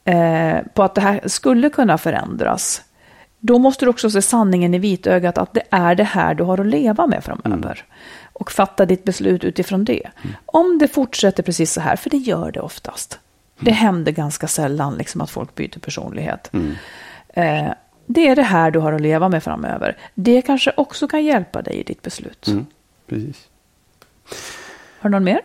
[0.05, 2.81] eh, på att det här skulle kunna förändras,
[3.39, 6.57] då måste du också se sanningen i vitögat att det är det här du har
[6.57, 7.85] att leva med framöver.
[8.39, 10.09] Och fatta ditt beslut utifrån det.
[10.45, 13.19] Om det fortsätter precis så här, för det gör det oftast.
[13.59, 16.51] Det händer ganska sällan liksom, att folk byter personlighet.
[17.29, 17.67] Eh,
[18.05, 19.97] det är det här du har att leva med framöver.
[20.15, 22.47] Det kanske också kan hjälpa dig i ditt beslut.
[22.47, 22.65] Mm.
[23.07, 23.47] Precis.
[24.99, 25.41] Har du någon mer?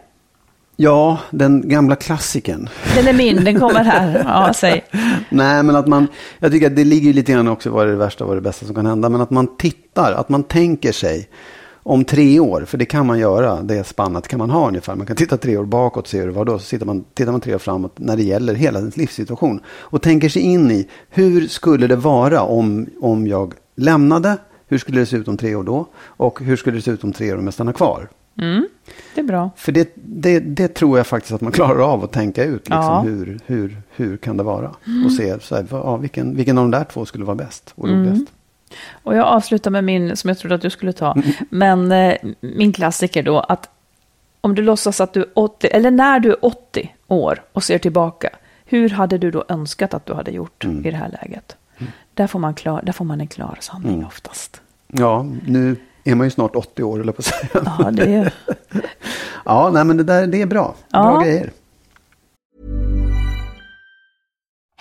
[0.76, 2.68] Ja, den gamla klassikern.
[2.94, 4.22] Den är min, den kommer här.
[4.26, 4.84] Ja, säg.
[5.28, 6.06] Nej, men att man,
[6.38, 8.42] jag tycker att det ligger lite grann också vad är det värsta, vad är det
[8.42, 9.08] bästa som kan hända.
[9.08, 11.28] Men att man tittar, att man tänker sig
[11.82, 14.94] om tre år, för det kan man göra, det spannet kan man ha ungefär.
[14.96, 17.04] Man kan titta tre år bakåt och se hur det var då, så tittar man,
[17.14, 19.60] tittar man tre år framåt när det gäller hela ens livssituation.
[19.66, 24.36] Och tänker sig in i, hur skulle det vara om, om jag lämnade?
[24.66, 25.86] Hur skulle det se ut om tre år då?
[26.04, 28.08] Och hur skulle det se ut om tre år om jag stannar kvar?
[28.38, 28.68] Mm,
[29.14, 29.50] det är bra.
[29.56, 32.52] För det, det, det tror jag faktiskt att man klarar av att tänka ut.
[32.68, 33.00] Liksom, Ja.
[33.00, 34.70] hur, hur, hur kan det vara?
[35.06, 37.88] Och se så här, ja, vilken, vilken av de där två skulle vara bäst och
[37.88, 38.24] roligast.
[39.02, 41.16] Och jag avslutar med min som jag trodde att du skulle ta.
[41.50, 43.68] Men eh, min klassiker då att
[44.40, 47.78] om du låtsas att du är 80, eller när du är 80 år och ser
[47.78, 48.30] tillbaka,
[48.64, 51.56] hur hade du då önskat att du hade gjort i det här läget?
[52.14, 54.60] Där, får man klar, där får man en klar sanning oftast.
[54.86, 57.48] Ja, nu är man ju snart 80 år, eller på att säga.
[57.78, 58.32] Ja, det är,
[59.44, 60.74] Ja, nej, men det där det är bra.
[60.88, 61.20] Bra Ja.
[61.24, 61.50] grejer.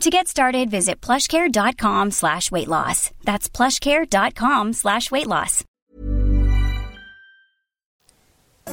[0.00, 3.10] To get started, visit plushcare.com slash weight loss.
[3.24, 5.64] That's plushcare.com slash weight loss.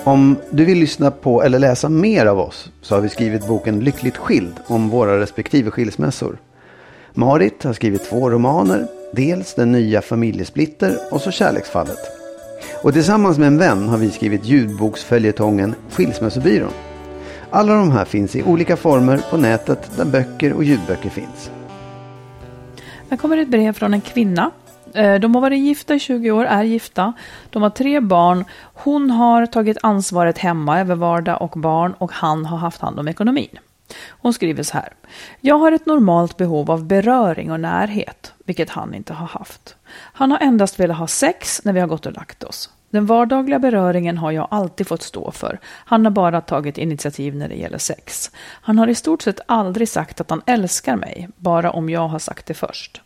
[0.04, 3.80] Om du vill lyssna på eller läsa mer av oss så har vi skrivit boken
[3.80, 6.38] Lyckligt skild om våra respektive skilsmässor.
[7.14, 12.00] Marit har skrivit två romaner, dels Den nya familjesplitter och så Kärleksfallet.
[12.84, 16.91] Och tillsammans med en vän har vi skrivit ljudboksföljetongen Skilsmässobyrån.
[17.54, 21.52] Alla de här finns i olika former på nätet där böcker och ljudböcker finns.
[23.10, 24.52] Här kommer ett brev från en kvinna.
[24.94, 27.14] Eh, de har varit gifta i 20 år, är gifta.
[27.50, 28.46] De har tre barn.
[28.74, 33.08] Hon har tagit ansvaret hemma över vardag och barn och han har haft hand om
[33.08, 33.60] ekonomin.
[34.10, 34.94] Hon skriver så här.
[35.42, 39.76] Jag har ett normalt behov av beröring och närhet, vilket han inte har haft.
[39.94, 42.70] Han har endast velat ha sex när vi har gått och lagt oss.
[42.92, 45.60] Den vardagliga beröringen har jag alltid fått stå för.
[45.66, 48.32] Han har bara tagit initiativ när det gäller sex.
[48.62, 52.20] Han har i stort sett aldrig sagt att han älskar mig, bara om jag har
[52.20, 53.02] sagt det först.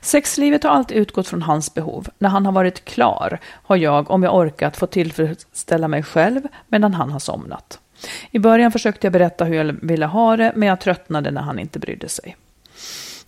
[0.00, 2.08] Sexlivet har alltid utgått från hans behov.
[2.18, 6.94] När han har varit klar har jag, om jag orkat, fått tillfredsställa mig själv medan
[6.94, 7.78] han har somnat.
[8.30, 11.58] I början försökte jag berätta hur jag ville ha det, men jag tröttnade när han
[11.58, 12.36] inte brydde sig.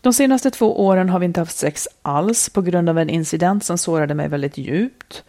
[0.04, 3.64] De senaste två åren har vi inte haft sex alls på grund av en incident
[3.64, 5.24] som sårade mig väldigt djupt.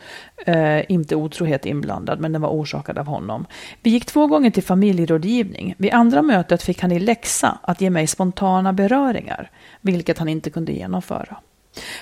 [0.45, 3.45] Eh, inte otrohet inblandad, men den var orsakad av honom.
[3.81, 5.75] Vi gick två gånger till familjerådgivning.
[5.77, 10.49] Vid andra mötet fick han i läxa att ge mig spontana beröringar, vilket han inte
[10.49, 11.37] kunde genomföra.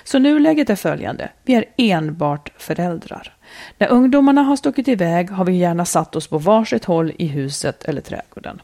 [0.04, 1.30] Så nuläget är följande.
[1.44, 3.34] Vi är enbart föräldrar.
[3.78, 7.84] När ungdomarna har stuckit iväg har vi gärna satt oss på varsitt håll i huset
[7.84, 8.62] eller trädgården.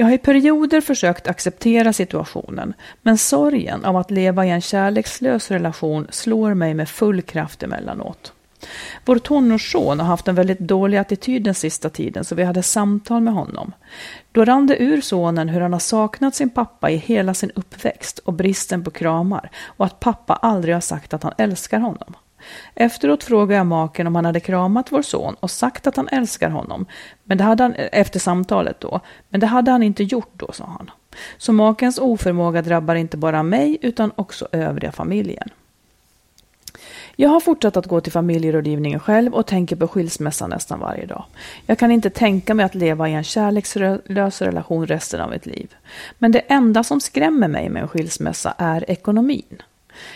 [0.00, 5.50] Jag har i perioder försökt acceptera situationen, men sorgen av att leva i en kärlekslös
[5.50, 8.32] relation slår mig med full kraft emellanåt.
[9.04, 13.22] Vår tonårsson har haft en väldigt dålig attityd den sista tiden så vi hade samtal
[13.22, 13.72] med honom.
[14.32, 18.18] Då rann det ur sonen hur han har saknat sin pappa i hela sin uppväxt
[18.18, 22.14] och bristen på kramar och att pappa aldrig har sagt att han älskar honom.
[22.74, 26.50] Efteråt frågade jag maken om han hade kramat vår son och sagt att han älskar
[26.50, 26.86] honom,
[27.24, 30.64] men det hade han, efter samtalet då, men det hade han inte gjort då, sa
[30.64, 30.90] han.
[31.38, 35.48] Så makens oförmåga drabbar inte bara mig utan också övriga familjen.
[37.16, 41.24] Jag har fortsatt att gå till familjerådgivningen själv och tänker på skilsmässa nästan varje dag.
[41.66, 45.74] Jag kan inte tänka mig att leva i en kärlekslös relation resten av mitt liv.
[46.18, 49.62] Men det enda som skrämmer mig med en skilsmässa är ekonomin.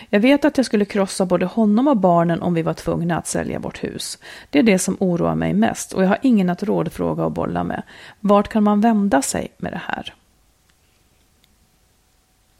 [0.09, 3.27] Jag vet att jag skulle krossa både honom och barnen om vi var tvungna att
[3.27, 4.17] sälja vårt hus.
[4.49, 7.63] Det är det som oroar mig mest och jag har ingen att rådfråga och bolla
[7.63, 7.83] med.
[8.19, 10.13] Vart kan man vända sig med det här?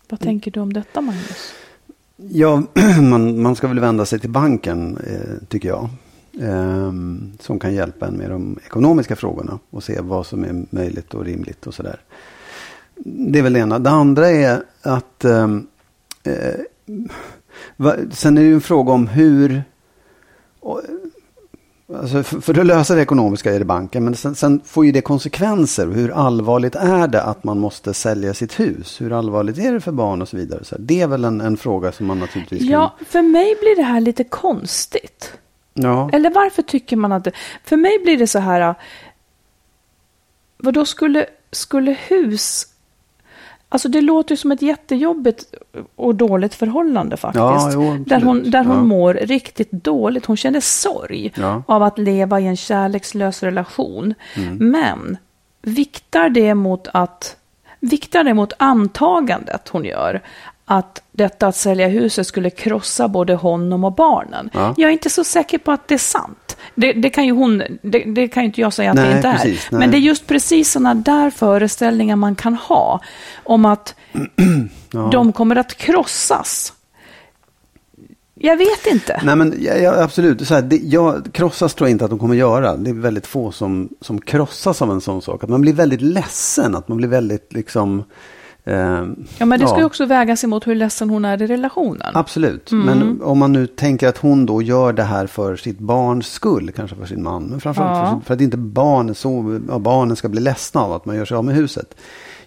[0.10, 1.54] Vad tänker du om detta, Magnus?
[2.16, 2.64] Ja,
[3.02, 5.90] man, man ska väl vända sig till banken, eh, tycker jag.
[6.42, 6.94] Eh,
[7.40, 11.26] som kan hjälpa en med de ekonomiska frågorna och se vad som är möjligt och
[11.26, 12.00] rimligt och sådär.
[13.06, 13.80] Det är väl det ena.
[13.80, 15.68] Det andra är att ehm,
[16.24, 16.60] eh,
[17.76, 19.63] va, sen är det ju en fråga om hur
[20.60, 20.82] och,
[21.96, 24.91] Alltså för, för att lösa det ekonomiska är det banken, men sen, sen, får ju
[24.91, 25.88] det konsekvenser.
[25.88, 29.02] Hur allvarligt är det att man måste sälja sitt hus?
[29.02, 30.63] Hur allvarligt är det för barn och så vidare?
[30.63, 32.69] Så det är väl en, en fråga som man naturligtvis kan...
[32.69, 35.34] Ja, för mig blir det här lite konstigt.
[35.74, 36.10] Ja.
[36.13, 37.32] Eller varför tycker man att det...
[37.63, 38.76] För mig blir det så här...
[40.58, 42.67] Vad då skulle, skulle hus
[43.74, 45.46] Alltså det låter ju som ett jättejobbigt
[45.96, 47.40] och dåligt förhållande faktiskt.
[47.40, 48.84] Ja, jo, där hon, där hon ja.
[48.84, 50.26] mår riktigt dåligt.
[50.26, 51.64] Hon känner sorg Ja.
[51.68, 54.14] av att leva i en kärlekslös relation.
[54.36, 54.72] Mm.
[54.72, 55.18] Men
[55.62, 57.36] viktar det mot att
[57.80, 60.22] viktar det mot antagandet hon gör
[60.65, 64.49] att detta att sälja huset skulle krossa både honom och barnen.
[64.54, 64.73] Ja.
[64.78, 66.58] Jag är inte så säker på att det är sant.
[66.76, 69.15] Det, det kan ju hon, det, det kan ju inte jag säga att Nej, det
[69.15, 69.34] inte är.
[69.34, 69.71] precis.
[69.71, 73.02] Men det är just precis sådana där föreställningar man kan ha
[73.43, 73.95] om att
[75.12, 76.73] de kommer att krossas.
[78.36, 79.21] Jag vet inte.
[79.23, 82.19] Nej men ja, ja, absolut, så här, det, jag, krossas tror jag inte att de
[82.19, 82.78] kommer göra.
[82.78, 85.43] Det är väldigt få som, som krossas av en sån sak.
[85.43, 88.04] Att man blir väldigt ledsen, att man blir väldigt liksom...
[88.65, 89.04] Eh,
[89.38, 92.12] Ja, men det ska ju också vägas emot hur ledsen hon är i relationen.
[92.13, 92.86] Absolut, Mm.
[92.86, 96.71] men om man nu tänker att hon då gör det här för sitt barns skull,
[96.76, 98.06] kanske för sin man, men framförallt Ja.
[98.06, 101.15] för, sin- för att inte barn, så, ja, barnen ska bli ledsna av att man
[101.15, 101.95] gör sig av med huset.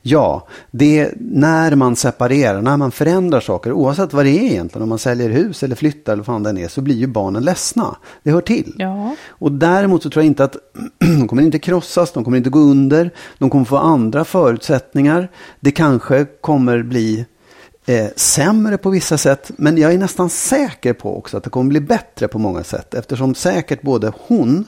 [0.09, 4.89] Ja, det när man separerar, när man förändrar saker, oavsett vad det är egentligen, om
[4.89, 7.97] man säljer hus eller flyttar eller vad fan det är, så blir ju barnen ledsna.
[8.23, 8.75] Det hör till.
[8.79, 9.17] Ja.
[9.29, 10.57] Och däremot så tror jag inte att
[10.99, 15.29] de kommer inte krossas, de kommer inte gå under, de kommer få andra förutsättningar.
[15.61, 17.27] Det kanske kommer bli
[17.87, 21.69] eh, sämre på vissa sätt, men jag är nästan säker på också att det kommer
[21.69, 24.65] bli bättre på många sätt, eftersom säkert både hon,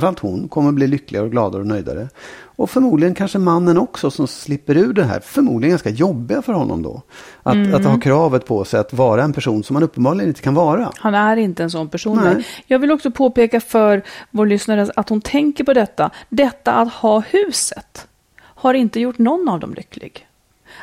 [0.00, 2.08] framförallt hon, kommer bli lyckligare och gladare och nöjdare.
[2.56, 6.82] Och förmodligen kanske mannen också som slipper ur det här, förmodligen ganska jobbiga för honom
[6.82, 7.02] då.
[7.42, 7.74] Att, Mm.
[7.74, 10.92] att ha kravet på sig att vara en person som man uppenbarligen inte kan vara.
[10.96, 12.20] Han är inte en sån person.
[12.24, 12.46] Nej.
[12.66, 16.10] Jag vill också påpeka för vår lyssnare att hon tänker på detta.
[16.28, 18.06] Detta att ha huset
[18.40, 20.26] har inte gjort någon av dem lycklig.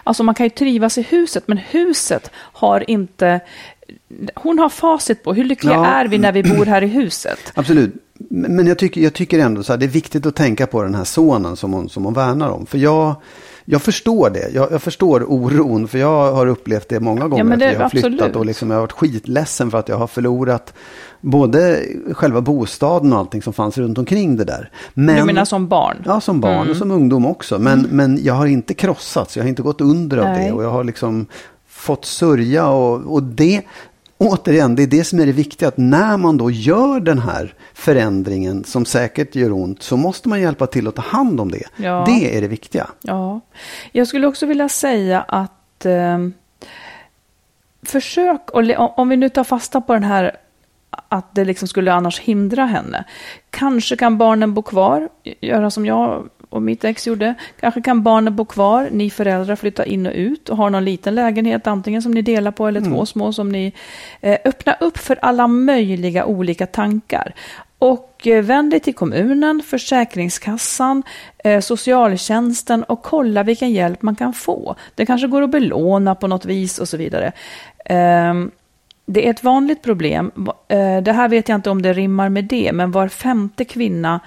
[0.03, 3.39] Alltså man kan ju trivas i huset, men huset har inte...
[4.35, 5.85] Hon har facit på hur lyckliga Ja.
[5.85, 7.39] är vi när vi bor här i huset.
[7.53, 7.93] Absolut.
[8.29, 10.95] Men jag tycker, jag tycker ändå så här, det är viktigt att tänka på den
[10.95, 12.65] här sonen som hon, som hon värnar om.
[12.65, 13.15] För jag,
[13.65, 14.49] jag förstår det.
[14.53, 15.87] Jag, jag förstår oron.
[15.87, 17.43] För jag har upplevt det många gånger.
[17.43, 18.35] men det- jag har flyttat absolut.
[18.35, 20.73] och liksom, jag har varit skitledsen för att jag har förlorat
[21.21, 21.79] både
[22.13, 24.71] själva bostaden och allting som fanns runt omkring det där.
[24.93, 25.97] Men, Du menar som barn?
[26.05, 26.69] Ja, som barn Mm.
[26.69, 27.59] och som ungdom också.
[27.59, 29.37] Men, men jag har inte krossats.
[29.37, 30.45] Jag har inte gått under av Nej.
[30.47, 30.51] det.
[30.53, 31.25] Och jag har liksom
[31.79, 32.67] fått sörja.
[32.67, 33.61] Och, och det,
[34.17, 35.67] återigen, det är det som är det viktiga.
[35.67, 39.83] Att när man då gör den här förändringen som säkert gör ont.
[39.83, 41.63] Så måste man hjälpa till att ta hand om det.
[41.77, 42.03] Ja.
[42.07, 42.87] Det är det viktiga.
[43.01, 43.39] Ja,
[43.91, 46.17] jag skulle också vilja säga att eh,
[47.83, 50.37] försök, och om vi nu tar fasta på den här
[51.09, 53.05] att det liksom skulle annars hindra henne.
[53.49, 55.09] Kanske kan barnen bo kvar,
[55.41, 57.33] göra som jag och mitt ex gjorde.
[57.59, 61.15] Kanske kan barnen bo kvar, ni föräldrar flytta in och ut och ha någon liten
[61.15, 63.73] lägenhet, antingen som ni delar på eller två små som ni
[64.21, 67.33] eh, öppna upp för alla möjliga olika tankar.
[67.79, 71.03] Och eh, vänd dig till kommunen, Försäkringskassan,
[71.37, 74.75] eh, socialtjänsten och kolla vilken hjälp man kan få.
[74.95, 77.31] Det kanske går att belåna på något vis och så vidare.
[77.85, 78.51] Ehm,
[79.05, 80.31] det är ett vanligt problem.
[80.67, 84.19] Eh, det här vet jag inte om det rimmar med det, men var femte kvinna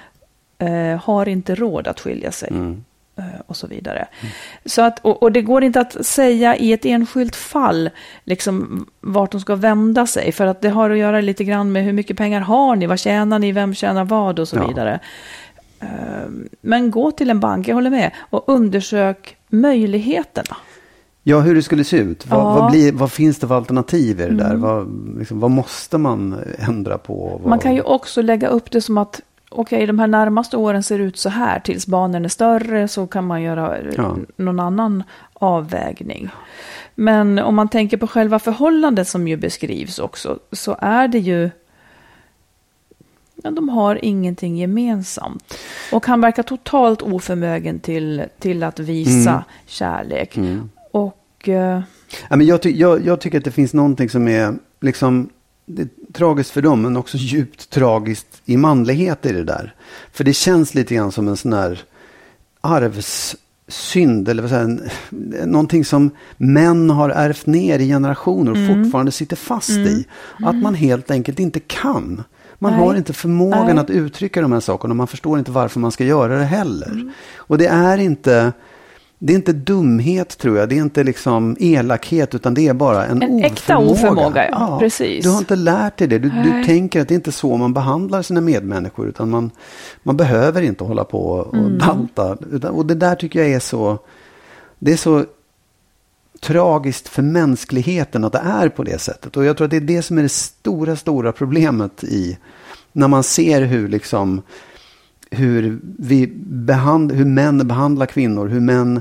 [0.62, 2.48] eh, har inte råd att skilja sig.
[2.50, 2.84] Mm.
[3.16, 4.06] Eh, och så vidare.
[4.20, 4.32] Mm.
[4.64, 7.90] Så att, och, och, det går inte att säga i ett enskilt fall
[8.24, 10.32] liksom, vart de ska vända sig.
[10.32, 12.98] För att det har att göra lite grann med hur mycket pengar har ni, vad
[12.98, 14.66] tjänar ni, vem tjänar vad och så ja.
[14.66, 15.00] vidare.
[15.80, 20.56] Ehm, men gå till en bank, jag håller med, och undersök möjligheterna.
[21.22, 22.26] Ja, hur det skulle se ut.
[22.26, 22.54] Vad, ja.
[22.54, 24.50] vad, blir, vad finns det för alternativ i det där?
[24.50, 24.60] Mm.
[24.60, 27.40] Vad, liksom, vad, måste man ändra på?
[27.44, 29.20] Man kan ju också lägga upp det som att
[29.52, 31.60] okej, okay, de här närmaste åren ser ut så här.
[31.60, 34.16] Tills barnen är större så kan man göra ja.
[34.36, 35.02] någon annan
[35.34, 36.30] avvägning.
[36.94, 41.50] Men om man tänker på själva förhållandet som ju beskrivs också, så är det ju
[43.42, 45.54] men de har ingenting gemensamt.
[45.92, 49.42] Och han verkar totalt oförmögen till, till att visa mm.
[49.66, 50.36] kärlek.
[50.36, 50.70] Mm.
[50.90, 51.48] Och...
[51.48, 51.80] Uh...
[52.28, 55.28] Ja, men jag, ty jag, jag, tycker att det finns någonting som är liksom
[55.66, 59.74] det tragiskt för dem, men också djupt tragiskt i manlighet i det där.
[60.12, 61.82] För det känns lite grann som en sån här
[62.60, 64.92] arvssynd, eller vad säger,
[65.46, 68.84] någonting som män har ärvt ner i generationer och mm.
[68.84, 69.88] fortfarande sitter fast mm.
[69.88, 70.06] i.
[70.44, 72.24] Att man helt enkelt inte kan.
[72.58, 72.80] Man Nej.
[72.80, 73.78] har inte förmågan Nej.
[73.78, 76.90] att uttrycka de här sakerna och man förstår inte varför man ska göra det heller.
[76.90, 77.12] Mm.
[77.36, 78.52] Och det är inte
[79.24, 83.06] det är inte dumhet tror jag, det är inte liksom elakhet utan det är bara
[83.06, 83.46] en, en oförmåga.
[83.46, 84.48] äkta oförmåga.
[84.50, 84.56] Ja.
[84.70, 84.78] ja.
[84.78, 85.24] Precis.
[85.24, 87.72] Du har inte lärt dig det, du, du, tänker att det är inte så man
[87.74, 89.50] behandlar sina medmänniskor utan man,
[90.02, 91.78] man behöver inte hålla på och mm.
[91.78, 92.36] dalta.
[92.52, 93.98] Utan, och det där tycker jag är så,
[94.78, 95.24] det är så
[96.40, 99.36] tragiskt för mänskligheten att det är på det sättet.
[99.36, 102.38] Och jag tror att det är det som är det stora, stora problemet i
[102.92, 104.42] när man ser hur liksom
[105.32, 109.00] hur, vi behand, hur män behandlar kvinnor, hur män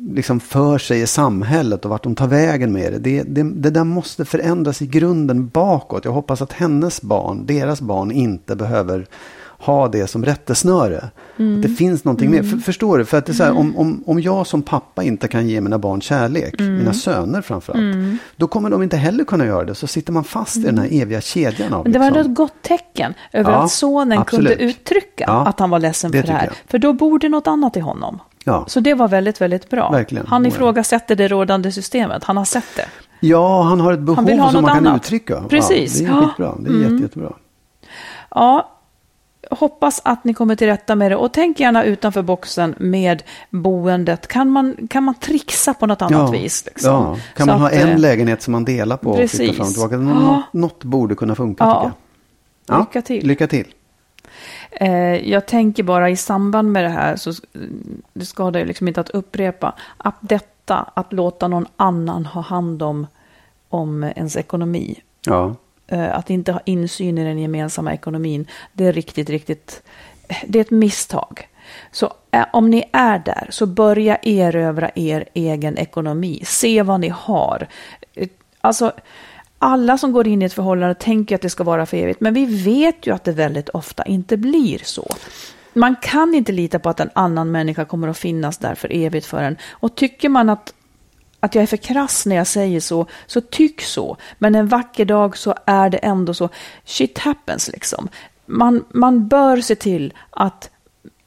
[0.00, 2.98] liksom för sig i samhället och vart de tar vägen med det.
[2.98, 3.42] Det, det.
[3.42, 6.04] det där måste förändras i grunden bakåt.
[6.04, 9.06] Jag hoppas att hennes barn, deras barn, inte behöver
[9.64, 11.10] ha det som rättesnöre.
[11.36, 11.62] Mm.
[11.62, 12.44] Det finns någonting mm.
[12.44, 12.50] mer.
[12.50, 13.04] För, förstår du?
[13.04, 13.60] För att det är så här, mm.
[13.60, 16.76] om, om, om jag som pappa inte kan ge mina barn kärlek, mm.
[16.76, 18.18] mina söner framförallt, mm.
[18.36, 19.74] då kommer de inte heller kunna göra det.
[19.74, 21.02] Så sitter man fast i den här mm.
[21.02, 21.82] eviga kedjan av...
[21.82, 22.30] Men det var liksom.
[22.30, 24.58] ett gott tecken över ja, att sonen absolut.
[24.58, 26.46] kunde uttrycka ja, att han var ledsen för det här.
[26.46, 26.54] Jag.
[26.66, 28.18] För då borde något annat i honom.
[28.44, 28.64] Ja.
[28.68, 29.90] Så det var väldigt, väldigt bra.
[29.90, 30.26] Verkligen.
[30.26, 32.24] Han ifrågasätter det rådande systemet.
[32.24, 32.86] Han har sett det.
[33.20, 34.96] Ja, han har ett behov som man kan annat.
[34.96, 35.42] uttrycka.
[35.48, 36.00] Precis.
[36.00, 36.54] Ja, det är skitbra.
[36.58, 36.82] Det är mm.
[36.82, 37.32] jätte, jättebra.
[38.30, 38.73] Ja,
[39.50, 41.16] hoppas att ni kommer till rätta med det.
[41.16, 44.28] Och tänk gärna utanför boxen med boendet.
[44.28, 46.64] Kan man, kan man trixa på något annat ja, vis?
[46.66, 46.92] Liksom?
[46.92, 49.40] Ja, kan Så man ha en eh, lägenhet som man delar på precis.
[49.40, 49.96] och flytta fram och tillbaka?
[49.96, 51.70] Något, något borde kunna funka ja.
[51.74, 52.76] tycker jag.
[52.76, 53.26] Ja, lycka till.
[53.26, 53.66] Lycka till.
[54.70, 57.32] Eh, jag tänker bara i samband med det här, så
[58.12, 62.82] det skadar ju liksom inte att upprepa, att detta, att låta någon annan ha hand
[62.82, 63.06] om,
[63.68, 65.00] om ens ekonomi.
[65.26, 65.54] Ja.
[65.86, 69.82] Eh, att inte ha insyn i den gemensamma ekonomin, det är riktigt, riktigt,
[70.28, 71.48] eh, det är ett misstag.
[71.92, 76.42] Så eh, om ni är där, så börja erövra er egen ekonomi.
[76.44, 77.68] Se vad ni har.
[78.60, 78.92] Alltså,
[79.58, 82.34] alla som går in i ett förhållande tänker att det ska vara för evigt, men
[82.34, 85.06] vi vet ju att det väldigt ofta inte blir så.
[85.72, 89.26] Man kan inte lita på att en annan människa kommer att finnas där för evigt
[89.26, 89.56] för en.
[89.70, 90.74] Och tycker man att
[91.44, 94.16] att jag är för krass när jag säger så, så tyck så.
[94.38, 96.48] Men en vacker dag så är det ändå så.
[96.84, 98.08] Shit happens liksom.
[98.46, 100.70] Man, man bör se till att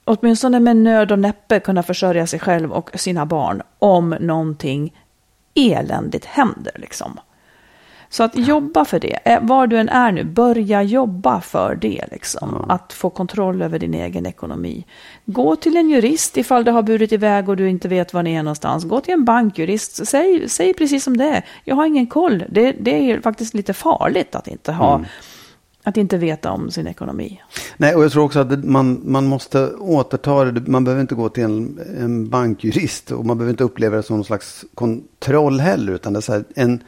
[0.04, 4.94] åtminstone med nöd och näppe kunna försörja sig själv och sina barn om någonting
[5.54, 6.74] eländigt händer.
[6.76, 7.20] Liksom.
[8.10, 12.06] Så att jobba för det, eh, var du än är nu, börja jobba för det.
[12.12, 12.50] Liksom.
[12.50, 12.70] Mm.
[12.70, 14.86] Att få kontroll över din egen ekonomi.
[15.26, 18.34] Gå till en jurist ifall det har burit iväg och du inte vet var ni
[18.34, 18.84] är någonstans.
[18.84, 21.46] Gå till en bankjurist, säg, säg precis som det är.
[21.64, 22.44] Jag har ingen koll.
[22.50, 25.08] Det, det är faktiskt lite farligt att inte ha mm.
[25.84, 27.42] Att inte veta om sin ekonomi.
[27.78, 30.68] Nej, och jag tror också att man, man måste återta det.
[30.68, 34.16] Man behöver inte gå till en, en bankjurist och man behöver inte uppleva det som
[34.16, 35.94] någon slags kontroll heller.
[35.94, 36.84] Utan det är så en,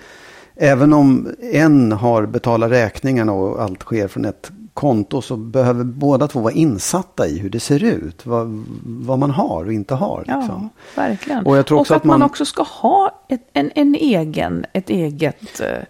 [0.60, 6.28] även om en har betalat räkningarna och allt sker från ett konto så behöver båda
[6.28, 8.26] två vara insatta i hur det ser ut.
[8.26, 10.20] Vad, vad man har och inte har.
[10.20, 10.70] Liksom.
[10.96, 11.46] Ja, verkligen.
[11.46, 12.20] Och, jag tror också och att, att man...
[12.20, 12.30] man...
[12.30, 15.84] också ska ha ett, en, en egen, ett eget eh,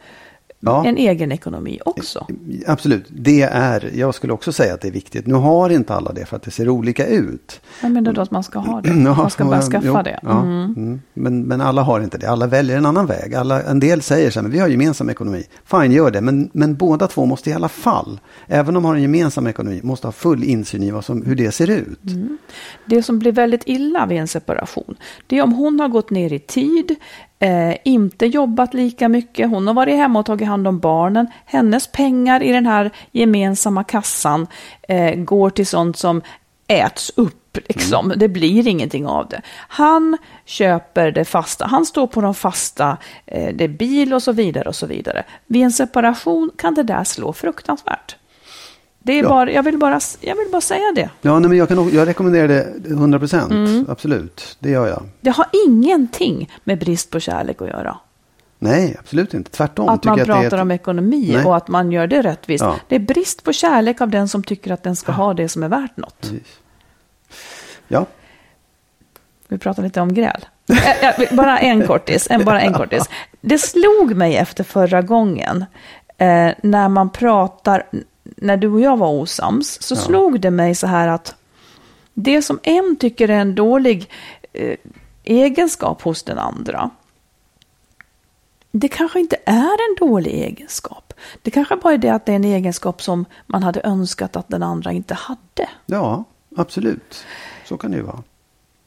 [0.59, 0.85] ja.
[0.85, 2.27] en egen ekonomi också.
[2.67, 5.27] Absolut, det är, jag skulle också säga att det är viktigt.
[5.27, 7.61] Nu har inte alla det för att det ser olika ut.
[7.81, 10.19] Jag menar då att man ska ha det, man ska bara skaffa jo, det.
[10.23, 10.73] Ja, mm.
[10.77, 11.01] mm.
[11.13, 13.35] Men, men alla har inte det, alla väljer en annan väg.
[13.35, 15.43] Alla, en del säger så här, men vi har gemensam ekonomi.
[15.65, 18.95] Fine, gör det, men, men båda två måste i alla fall, även om de har
[18.95, 22.05] en gemensam ekonomi, måste ha full insyn i vad som, hur det ser ut.
[22.05, 22.37] Mm.
[22.85, 24.95] Det som blir väldigt illa vid en separation,
[25.27, 26.95] det är om hon har gått ner i tid,
[27.39, 29.49] eh, inte jobbat lika mycket.
[29.49, 31.27] Hon har varit hemma och tagit hand om barnen.
[31.45, 34.47] Hennes pengar i den här gemensamma kassan
[34.87, 36.21] eh, går till sånt som
[36.67, 37.57] äts upp.
[37.67, 38.05] Liksom.
[38.05, 38.19] Mm.
[38.19, 39.41] Det blir ingenting av det.
[39.67, 41.65] Han köper det fasta.
[41.65, 44.69] Han står på de fasta, eh, det är bil och så vidare.
[44.69, 45.23] och så vidare.
[45.47, 48.15] Vid en separation kan det där slå fruktansvärt.
[48.99, 49.29] Det är Ja.
[49.29, 51.09] bara, jag, vill bara, jag vill bara säga det.
[51.21, 53.51] Ja, nej, men jag, kan, jag rekommenderar det 100 procent.
[53.51, 53.85] Mm.
[53.89, 55.03] Absolut, det gör jag.
[55.21, 57.97] Det har ingenting med brist på kärlek att göra.
[58.59, 59.51] Nej, absolut inte.
[59.51, 59.89] Tvärtom.
[59.89, 61.45] Att man jag att pratar ett- om ekonomi Nej.
[61.45, 62.63] och att man gör det rättvist.
[62.63, 62.75] Ja.
[62.87, 65.63] Det är brist på kärlek av den som tycker att den ska ha det som
[65.63, 66.21] är värt något.
[66.21, 66.59] Precis.
[67.87, 68.05] Ja,
[69.47, 70.45] Vi pratar lite om gräl.
[71.31, 73.03] Bara en kortis, en, bara en kortis.
[73.41, 75.65] Det slog mig efter förra gången,
[76.17, 77.83] eh, när man pratar,
[78.37, 81.35] när du och jag var osams, så slog det mig så här att
[82.13, 84.09] det som en tycker är en dålig
[84.53, 84.77] eh,
[85.23, 86.89] egenskap hos den andra,
[88.71, 91.13] det kanske inte är en dålig egenskap.
[91.41, 94.47] Det kanske bara är det att det är en egenskap som man hade önskat att
[94.47, 95.69] den andra inte hade.
[95.85, 96.23] ja,
[96.55, 97.25] absolut.
[97.65, 98.23] Så kan det ju vara.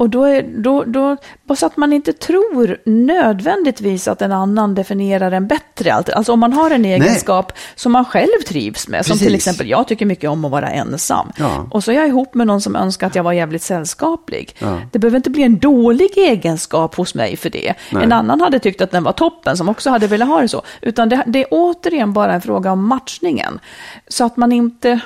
[0.03, 4.75] Och då är, då, då, bara så att man inte tror nödvändigtvis att en annan
[4.75, 5.93] definierar en bättre.
[5.93, 9.47] Alltså om man har en egenskap som man själv trivs med, som till Precis.
[9.47, 11.33] exempel jag tycker mycket om att vara ensam.
[11.37, 11.69] Ja.
[11.71, 14.57] Och så är jag ihop med någon som önskar att jag var jävligt sällskaplig.
[14.59, 14.79] Ja.
[14.93, 17.75] Det behöver inte bli en dålig egenskap hos mig för det.
[17.91, 18.05] Nej.
[18.05, 20.63] En annan hade tyckt att den var toppen, som också hade velat ha det så.
[20.81, 23.61] Utan det, det är återigen bara en fråga om matchningen.
[24.09, 25.01] Så att man inte...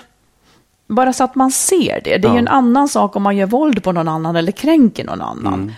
[0.88, 2.18] Bara så att man ser det.
[2.18, 2.38] Det är ju Ja.
[2.38, 5.54] en annan sak om man gör våld på någon annan eller kränker någon annan.
[5.54, 5.72] Mm.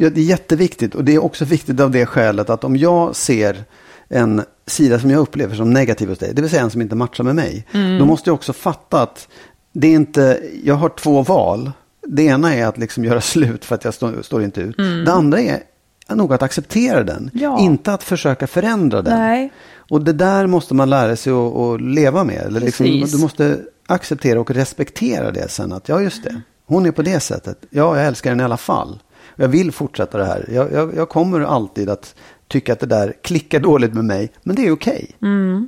[0.00, 3.16] Ja, Det är jätteviktigt och det är också viktigt av det skälet att om jag
[3.16, 3.64] ser
[4.08, 6.96] en sida som jag upplever som negativ hos dig, det vill säga en som inte
[6.96, 7.98] matchar med mig, Mm.
[7.98, 9.28] då måste jag också fatta att
[9.72, 11.72] det är inte, jag har två val.
[12.06, 14.76] Det ena är att liksom göra slut för att jag stå, står inte ut.
[15.06, 15.60] Det andra är
[16.08, 17.30] nog att acceptera den, Mm.
[17.32, 17.58] Ja.
[17.60, 19.18] inte att försöka förändra den.
[19.18, 19.52] Nej.
[19.90, 22.42] Och det där måste man lära sig att, att leva med.
[22.46, 25.72] Eller liksom, du måste acceptera och respektera det sen.
[25.72, 26.40] Att ja, just det.
[26.66, 27.58] Hon är på det sättet.
[27.70, 28.98] Ja, jag älskar henne i alla fall.
[29.36, 30.48] Jag vill fortsätta det här.
[30.52, 32.14] Jag, jag, jag kommer alltid att
[32.48, 34.32] tycka att det där klickar dåligt med mig.
[34.42, 35.10] Men det är okej.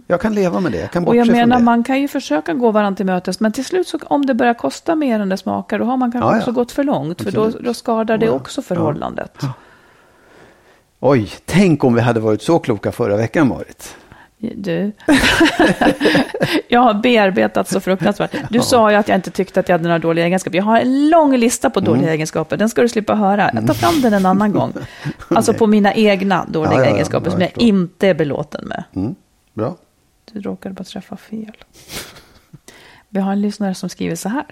[0.06, 0.78] Jag kan leva med det.
[0.78, 3.40] Jag kan Och bortse jag från menar, man kan ju försöka gå varandra till mötes,
[3.40, 6.12] men till slut, så, om det börjar kosta mer än det smakar, då har man
[6.12, 6.38] kanske Ja, ja.
[6.38, 8.32] också gått för långt, för då, då skadar det Ja.
[8.32, 9.42] också förhållandet.
[11.00, 13.96] Oj, tänk om vi hade varit så kloka förra veckan, Marit.
[14.38, 14.92] Du,
[16.68, 18.30] jag har bearbetat så fruktansvärt.
[18.50, 20.56] Du sa ju att jag inte tyckte att jag hade några dåliga egenskaper.
[20.58, 21.92] Jag har en lång lista på Mm.
[21.92, 22.56] dåliga egenskaper.
[22.56, 23.50] Den ska du slippa höra.
[23.54, 24.72] Jag tar fram den en annan gång.
[25.28, 28.84] Alltså på mina egna dåliga Ja, ja, ja, egenskaper som jag inte är belåten med.
[28.96, 29.14] Mm,
[29.54, 29.76] bra.
[30.32, 31.52] Du råkade bara träffa fel.
[33.08, 34.44] Vi har en lyssnare som skriver så här.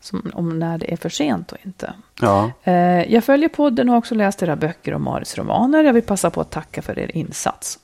[0.00, 1.92] Som, om när det är för sent och inte.
[2.20, 5.84] Ja, Eh, jag följer podden och har också läst era böcker och Marits romaner.
[5.84, 7.78] Jag vill passa på att tacka för er insats.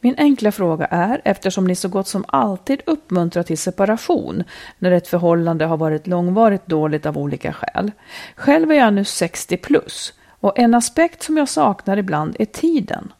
[0.00, 4.44] Min enkla fråga är, eftersom ni så gott som alltid uppmuntrar till separation
[4.78, 7.92] när ett förhållande har varit långvarigt dåligt av olika skäl.
[8.36, 13.12] Själv är jag nu 60 plus och en aspekt som jag saknar ibland är tiden.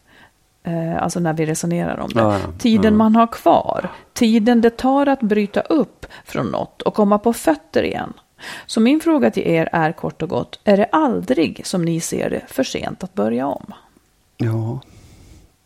[0.62, 2.20] Eh, alltså när vi resonerar om det.
[2.20, 2.53] Ja, ja.
[2.59, 3.90] Tiden man har kvar.
[4.12, 8.12] Tiden det tar att bryta upp från något och komma på fötter igen.
[8.66, 12.30] Så min fråga till er är kort och gott, är det aldrig som ni ser
[12.30, 13.72] det för sent att börja om?
[14.37, 14.80] ja.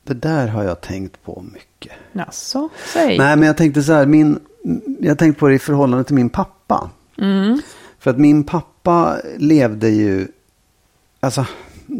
[0.03, 1.93] Det där har jag tänkt på mycket.
[2.13, 3.19] Jaså, säg.
[3.19, 4.41] Nej, men jag tänkte så här, min,
[5.01, 6.91] jag tänkte på det i förhållande till min pappa.
[7.19, 7.61] Mm.
[7.99, 10.29] För att min pappa levde ju,
[11.21, 11.47] alltså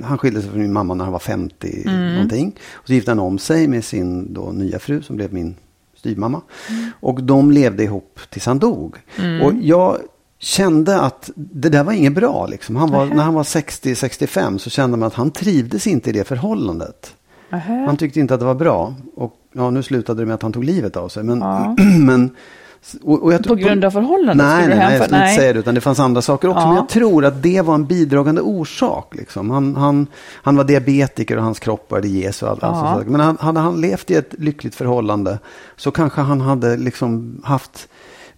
[0.03, 2.13] han skilde sig från min mamma när han var 50 Mm.
[2.15, 2.57] någonting.
[2.73, 5.57] Och så gifte han om sig med sin då nya fru som blev min
[5.95, 6.41] styvmamma.
[6.69, 6.91] Mm.
[7.01, 8.97] Och de levde ihop tills han dog.
[9.43, 9.99] Och jag
[10.43, 12.47] kände att det där var inget bra.
[12.47, 12.77] Liksom.
[12.77, 16.25] Han var, när han var 60-65 så kände man att han trivdes inte i det
[16.25, 17.15] förhållandet.
[17.51, 17.85] Nähä.
[17.87, 18.95] Han tyckte inte att det var bra.
[19.17, 21.23] Och ja, nu slutade det med att han tog livet av sig.
[21.25, 21.77] Men, Ja.
[21.99, 22.31] men,
[23.03, 24.47] och, och jag, På grund av förhållandet?
[24.47, 25.59] Nej, nej, nej, jag skulle inte säga det.
[25.59, 26.61] Utan det fanns andra saker också.
[26.61, 26.67] Ja.
[26.67, 29.15] Men jag tror att det var en bidragande orsak.
[29.15, 29.51] Liksom.
[29.51, 30.07] Han, han,
[30.43, 32.49] han var diabetiker och hans kropp började ge sig.
[32.49, 33.03] och allt- Ja.
[33.07, 35.39] Men han, hade han levt i ett lyckligt förhållande
[35.77, 37.89] så kanske han hade liksom haft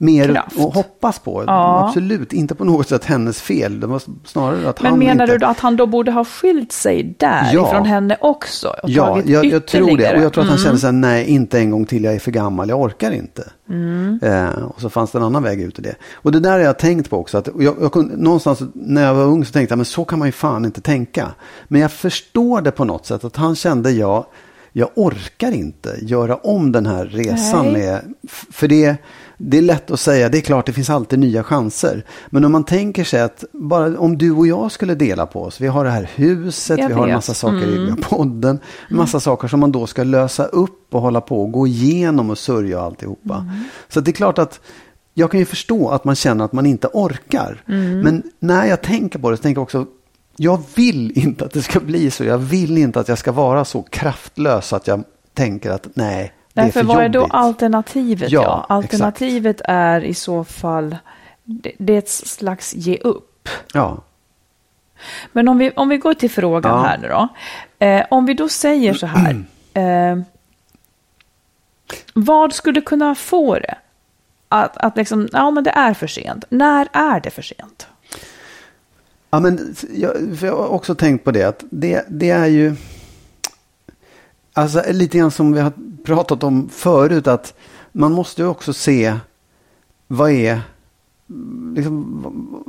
[0.03, 0.59] mer Kraft.
[0.61, 1.45] att hoppas på.
[1.47, 1.87] Ja.
[1.89, 3.81] Absolut inte på något sätt hennes fel.
[3.81, 5.39] Det var snarare att Men han menar inte...
[5.39, 7.69] du att han då borde ha skilt sig där Ja.
[7.69, 8.75] ifrån henne också?
[8.85, 10.17] Ja, jag, jag tror det.
[10.17, 10.65] Och jag tror att han Mm.
[10.65, 13.45] kände så här, nej, inte en gång till, jag är för gammal, jag orkar inte.
[13.69, 14.19] Mm.
[14.23, 15.95] Eh, och så fanns det en annan väg ut i det.
[16.15, 17.39] Och det där har jag tänkt på också.
[17.39, 20.19] Att jag, jag kunde, någonstans när jag var ung så tänkte jag, men så kan
[20.19, 21.29] man ju fan inte tänka.
[21.69, 24.27] Men jag förstår det på något sätt, att han kände, ja,
[24.75, 27.73] jag orkar inte göra om den här resan.
[27.73, 27.73] Nej.
[27.73, 28.01] Med,
[28.53, 28.97] för det,
[29.45, 32.05] det är lätt att säga, det är klart det finns alltid nya chanser.
[32.31, 35.61] Men om man tänker sig att bara om du och jag skulle dela på oss,
[35.61, 37.89] vi har det här huset, Jag vi har en massa saker i Mm.
[37.89, 38.59] har podden,
[38.91, 42.31] en massa saker som man då ska lösa upp och hålla på och gå igenom
[42.31, 43.35] och sörja och alltihopa.
[43.35, 43.65] Mm.
[43.89, 44.61] Så det är klart att
[45.15, 47.63] jag kan ju förstå att man känner att man inte orkar.
[47.69, 48.01] Mm.
[48.01, 49.87] Men när jag tänker på det så tänker jag också,
[50.37, 52.25] jag vill inte att det ska bli så.
[52.25, 56.65] Jag vill inte att jag ska vara så kraftlös att jag tänker att nej, är
[56.65, 58.31] Därför för vad är då alternativet?
[58.31, 60.97] Ja, Ja, alternativet är i så fall,
[61.45, 63.49] det, det är ett slags ge upp.
[63.73, 64.03] Ja,
[65.33, 66.83] Men om vi, om vi går till frågan Ja.
[66.83, 67.29] här nu då.
[67.87, 69.45] Eh, om vi då säger så här.
[69.75, 70.19] Eh,
[72.15, 73.75] vad skulle kunna få det?
[74.49, 76.45] Att, att liksom, ja men det är för sent.
[76.49, 77.87] När är det för sent?
[79.31, 81.43] ja men jag, jag har också tänkt på det.
[81.45, 82.75] Att det, det är ju
[84.53, 85.73] alltså, lite grann som vi har
[86.05, 87.27] pratat om förut.
[87.27, 87.55] Att
[87.93, 89.17] man måste ju också se
[90.09, 90.61] vad är
[91.75, 92.65] liksom,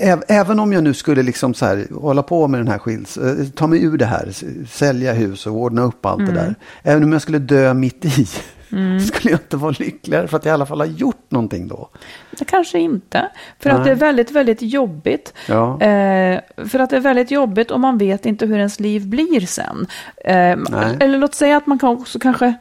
[0.00, 3.16] Äv- Även om jag nu skulle liksom så här, hålla på med den här skils,
[3.16, 4.32] eh, ta mig ur det här,
[4.66, 6.54] sälja hus och ordna upp allt det där.
[6.82, 8.28] Även om jag skulle dö mitt i,
[9.06, 11.88] skulle jag inte vara lyckligare för att jag i alla fall har gjort någonting då.
[12.30, 13.28] Det kanske inte.
[13.58, 13.84] För att Nej.
[13.84, 15.34] det är väldigt, väldigt jobbigt.
[15.46, 15.80] Ja.
[15.80, 19.40] Eh, för att det är väldigt jobbigt och man vet inte hur ens liv blir
[19.40, 19.86] sen.
[20.24, 20.56] Eh,
[21.00, 22.54] eller låt säga att man kan också kanske...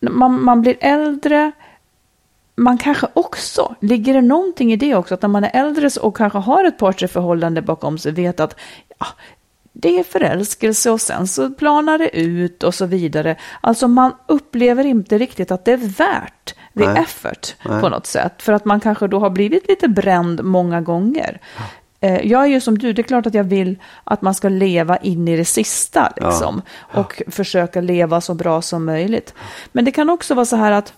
[0.00, 1.52] Man, man blir äldre.
[2.56, 6.16] Man kanske också, ligger det någonting i det också, att när man är äldre och
[6.16, 8.56] kanske har ett parförhållande bakom sig, vet att
[8.98, 9.06] ja,
[9.80, 13.36] det är förälskelse och sen så planar det ut och så vidare.
[13.60, 17.02] Alltså man upplever inte riktigt att det är värt the Nej.
[17.02, 17.80] effort Nej.
[17.80, 18.42] på något sätt.
[18.42, 21.40] För att man kanske då har blivit lite bränd många gånger.
[22.00, 24.48] Eh, Jag är ju som du, det är klart att jag vill att man ska
[24.48, 26.62] leva in i det sista liksom.
[26.78, 29.34] Och försöka leva så bra som möjligt.
[29.72, 30.92] Men det kan också vara så här att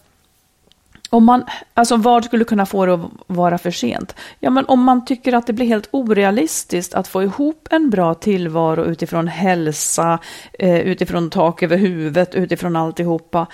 [1.10, 1.44] om man,
[1.74, 4.14] alltså vad skulle kunna få det att vara för sent?
[4.40, 8.14] Ja, men om man tycker att det blir helt orealistiskt att få ihop en bra
[8.14, 10.18] tillvaro utifrån hälsa,
[10.58, 13.46] eh, utifrån tak över huvudet, utifrån alltihopa.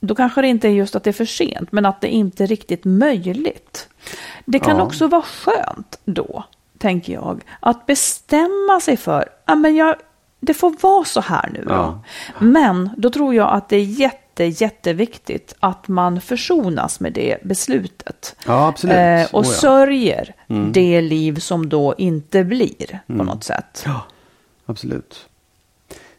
[0.00, 2.42] Då kanske det inte är just att det är för sent, men att det inte
[2.42, 3.88] är riktigt möjligt.
[4.44, 4.82] Det kan Ja.
[4.82, 6.44] också vara skönt då,
[6.78, 9.96] tänker jag, att bestämma sig för, ja men jag,
[10.40, 11.64] det får vara så här nu.
[11.68, 12.00] Ja.
[12.38, 18.36] Men då tror jag att det är jätte, jätteviktigt att man försonas med det beslutet.
[18.46, 18.96] Ja, absolut.
[18.96, 19.48] Eh, och Oh, ja.
[19.48, 19.60] Mm.
[19.60, 20.34] sörjer
[20.72, 23.82] det liv som då inte blir på något sätt.
[23.86, 24.00] Ja,
[24.66, 25.26] absolut.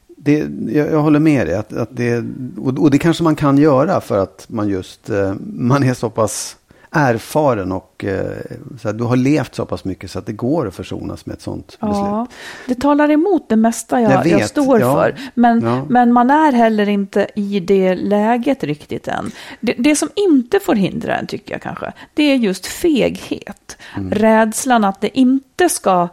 [0.07, 1.55] Det, jag, jag håller med dig.
[1.55, 2.23] Att, att det,
[2.57, 6.09] och, och det kanske man kan göra för att man just eh, man är så
[6.09, 6.57] pass
[6.95, 8.37] erfaren och eh,
[8.81, 11.33] så här, du har levt så pass mycket så att det går att försonas med
[11.33, 12.39] ett sånt Ja, beslut.
[12.77, 14.93] det talar emot det mesta jag, Jag jag, vet, står ja.
[14.95, 15.15] för.
[15.33, 15.85] Men, Ja.
[15.89, 19.31] men man är heller inte i det läget riktigt än.
[19.59, 23.77] Det, det som inte får hindra en, tycker jag kanske, det är just feghet.
[23.97, 24.11] Mm.
[24.11, 26.07] Rädslan att det inte ska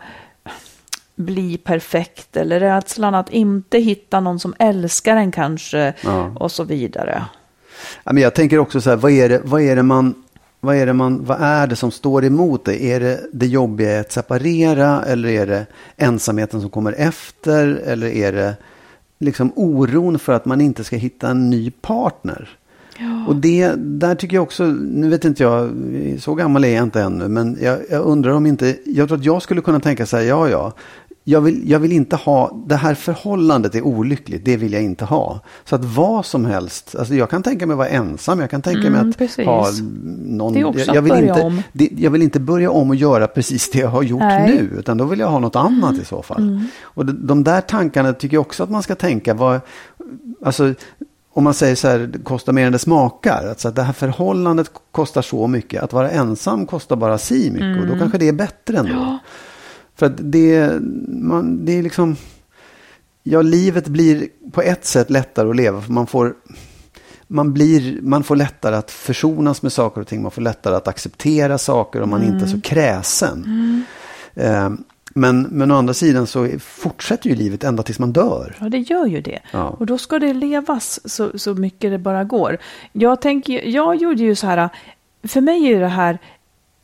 [1.14, 5.94] bli perfekt eller rädslan att inte hitta någon som älskar en kanske
[6.38, 7.24] och så vidare.
[8.04, 10.14] Ja, men jag tänker också så här, vad är det, vad är det man
[10.60, 12.84] vad är, det man, vad är det som står emot det?
[12.84, 17.66] Är det det jobbiga att separera eller är det ensamheten som kommer efter?
[17.66, 18.56] Eller är det
[19.18, 22.56] liksom oron för att man inte ska hitta en ny partner?
[23.28, 25.70] Och det, där tycker jag också, nu vet inte jag,
[26.18, 29.24] så gammal är jag inte ännu, men jag, jag undrar om inte, jag tror att
[29.24, 30.72] jag skulle kunna tänka så här, ja ja,
[31.24, 35.04] jag vill, jag vill inte ha, det här förhållandet är olyckligt, det vill jag inte
[35.04, 35.40] ha.
[35.64, 38.62] Så att vad som helst, alltså jag kan tänka mig att vara ensam, jag kan
[38.62, 39.46] tänka Mm, mig att precis.
[39.46, 39.66] ha
[40.24, 41.62] någon, Det är också jag, att jag, vill börja inte, om.
[41.72, 44.52] Det, jag vill inte börja om och göra precis det jag har gjort Nej.
[44.52, 44.64] Mm.
[44.64, 46.60] nu, utan då vill jag ha något annat i så fall.
[46.82, 49.60] Och de, de där tankarna tycker jag också att man ska tänka, vad,
[50.44, 50.74] alltså
[51.32, 53.46] om man säger så här, det kostar mer än det smakar.
[53.48, 55.82] Alltså att det här förhållandet kostar så mycket.
[55.82, 57.80] Att vara ensam kostar bara si mycket.
[57.80, 59.18] Och då kanske det är bättre ändå.
[60.00, 62.16] För att det, man, det är liksom...
[63.22, 65.80] Ja, livet blir på ett sätt lättare att leva.
[65.80, 66.34] För man får,
[67.26, 70.22] man, blir, man får lättare att försonas med saker och ting.
[70.22, 73.84] Man får lättare att acceptera saker om man inte är så kräsen.
[74.34, 74.70] Eh,
[75.14, 78.56] men, men å andra sidan så fortsätter ju livet ända tills man dör.
[78.60, 79.40] Ja, det gör ju det.
[79.52, 79.68] Ja.
[79.68, 82.58] Och då ska det levas så, så mycket det bara går.
[82.92, 84.68] Jag, tänker, jag gjorde ju så här,
[85.22, 86.18] för mig är det här,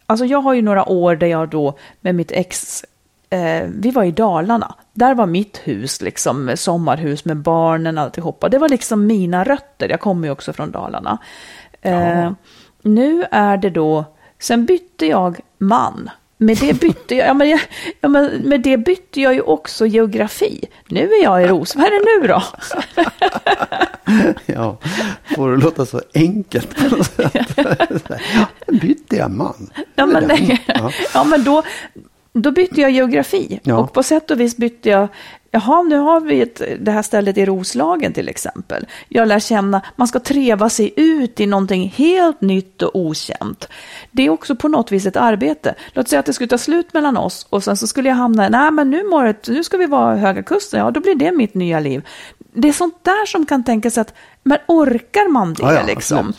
[0.07, 2.85] alltså jag har ju några år där jag då med mitt ex,
[3.31, 4.75] eh, vi var i Dalarna.
[4.93, 8.49] Där var mitt hus, liksom sommarhus med barnen alltihopa.
[8.49, 11.19] Det var liksom mina rötter, jag kommer ju också från Dalarna.
[11.83, 12.33] Eh,
[12.83, 14.05] nu är det då,
[14.39, 17.61] sen bytte jag man med det bytte jag, ja, men jag,
[18.01, 20.65] ja, men med det bytte jag ju också geografi.
[20.89, 21.77] Nu är jag i Ros.
[21.77, 22.43] Vad är det nu då?
[24.55, 24.79] ja,
[25.37, 27.59] får det låta så enkelt på något sätt.
[28.67, 29.71] Bytte jag man.
[29.95, 30.31] Ja, men.
[30.67, 30.91] Ja.
[31.15, 31.63] ja, men då,
[32.43, 33.61] då bytte jag geografi.
[33.63, 33.77] Ja.
[33.77, 35.09] Och på sätt och vis bytte jag,
[35.51, 38.87] jaha, nu har vi ett, det här stället i Roslagen till exempel.
[39.09, 43.69] Jag lär känna, man ska treva sig ut i någonting helt nytt och okänt.
[44.11, 45.75] Det är också på något vis ett arbete.
[45.93, 48.49] Låt säga att det skulle ta slut mellan oss och sen så skulle jag hamna,
[48.49, 51.55] nej men nu, målet, nu ska vi vara Höga Kusten, ja då blir det mitt
[51.55, 52.07] nya liv.
[52.53, 54.15] Det är sånt där som kan tänkas att,
[54.47, 56.33] men orkar man det Ja, ja, liksom?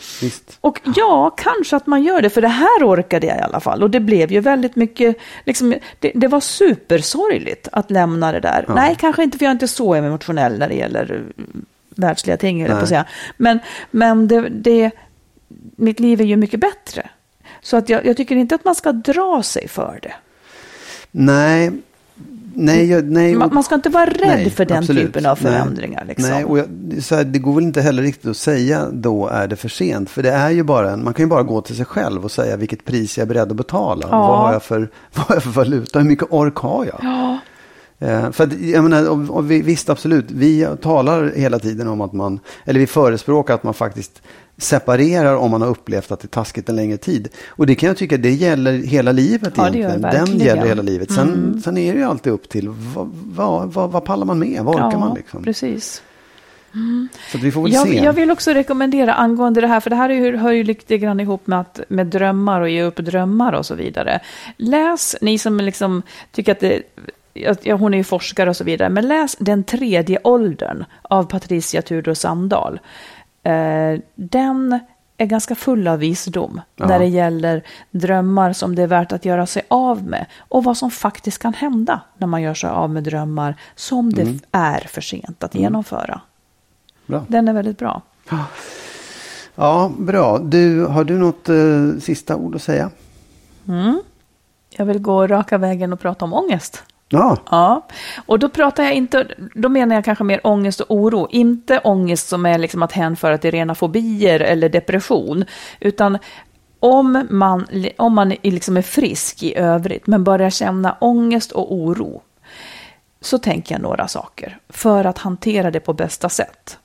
[0.60, 3.82] Och ja, kanske att man gör det, för det här orkade jag i alla fall.
[3.82, 8.64] Och det blev ju väldigt mycket, liksom, det, det var supersorgligt att lämna det där.
[8.68, 11.44] Nej, kanske inte, för jag är inte så emotionell när det gäller eh,
[11.88, 13.06] världsliga ting, jag på att säga.
[13.36, 13.58] Men,
[13.90, 14.90] men det, det,
[15.76, 17.10] mitt liv är ju mycket bättre.
[17.60, 20.14] Så att jag, jag tycker inte att man ska dra sig för det.
[21.10, 21.72] Nej,
[22.58, 23.34] nej, jag- nej.
[23.34, 25.06] Man, man ska inte vara rädd Nej, för den absolut.
[25.06, 25.52] typen av Nej.
[25.52, 26.04] förändringar.
[26.08, 26.30] Liksom.
[26.30, 26.66] Nej, och jag,
[27.02, 30.10] så här, det går väl inte heller riktigt att säga då är det för sent.
[30.10, 32.30] För det är ju bara en, man kan ju bara gå till sig själv och
[32.30, 34.06] säga vilket pris jag är beredd att betala.
[34.10, 34.18] Ja.
[34.28, 34.78] Vad, har jag för,
[35.14, 35.98] vad har jag för valuta?
[35.98, 36.98] Hur mycket ork har jag?
[37.02, 37.38] Ja.
[38.00, 42.00] Eh, för att, jag menar, och, och vi, visst absolut, vi talar hela tiden om
[42.00, 44.22] att man, eller vi förespråkar att man faktiskt
[44.58, 47.28] separerar om man har upplevt att det är taskigt en längre tid.
[47.48, 50.26] Och det kan jag tycka, det gäller hela livet Ja, det gör egentligen.
[50.26, 51.12] det Den gäller hela livet.
[51.12, 51.60] Sen, Mm.
[51.60, 54.64] sen är det ju alltid upp till vad, vad, vad, vad pallar man med?
[54.64, 55.42] Vad orkar ja, man liksom?
[55.44, 56.02] precis.
[57.32, 58.04] Så att vi får väl Jag, se.
[58.04, 60.98] jag vill också rekommendera angående det här, för det här är ju, hör ju lite
[60.98, 64.20] grann ihop med, att, med drömmar och ge upp drömmar och så vidare.
[64.56, 66.02] Läs, ni som liksom
[66.32, 66.82] tycker att det,
[67.62, 71.82] ja, hon är ju forskare och så vidare, men läs Den tredje åldern av Patricia
[71.82, 72.80] Tudor Sandahl.
[73.42, 74.78] Eh, den
[75.16, 76.86] är ganska full av visdom Ja.
[76.86, 80.76] när det gäller drömmar som det är värt att göra sig av med och vad
[80.76, 84.38] som faktiskt kan hända när man gör sig av med drömmar som det Mm.
[84.52, 86.20] är för sent att genomföra.
[87.06, 87.24] Bra.
[87.28, 88.02] Den är väldigt bra.
[89.54, 90.38] Ja, bra.
[90.38, 92.90] Du, har du något eh, sista ord att säga?
[94.70, 96.82] Jag vill gå raka vägen och prata om ångest.
[97.08, 97.86] Ja, Ja,
[98.26, 101.28] och då pratar jag inte, då menar jag kanske mer ångest och oro.
[101.30, 105.44] Inte ångest som är liksom att hänföra till rena fobier eller depression,
[105.80, 106.18] utan
[106.80, 112.22] om man, om man liksom är frisk i övrigt, men börjar känna ångest och oro,
[113.20, 116.78] så tänker jag några saker för att hantera det på bästa sätt.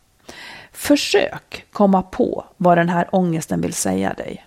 [0.72, 4.46] Försök komma på vad den här ångesten vill säga dig.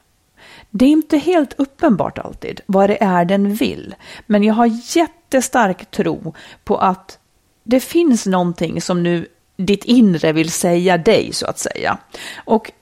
[0.79, 3.95] Det är inte helt uppenbart alltid vad det är den vill,
[4.27, 7.19] men jag har jättestark tro på att
[7.65, 11.99] det finns någonting som nu ditt inre vill säga dig, så att säga.
[12.45, 12.73] Och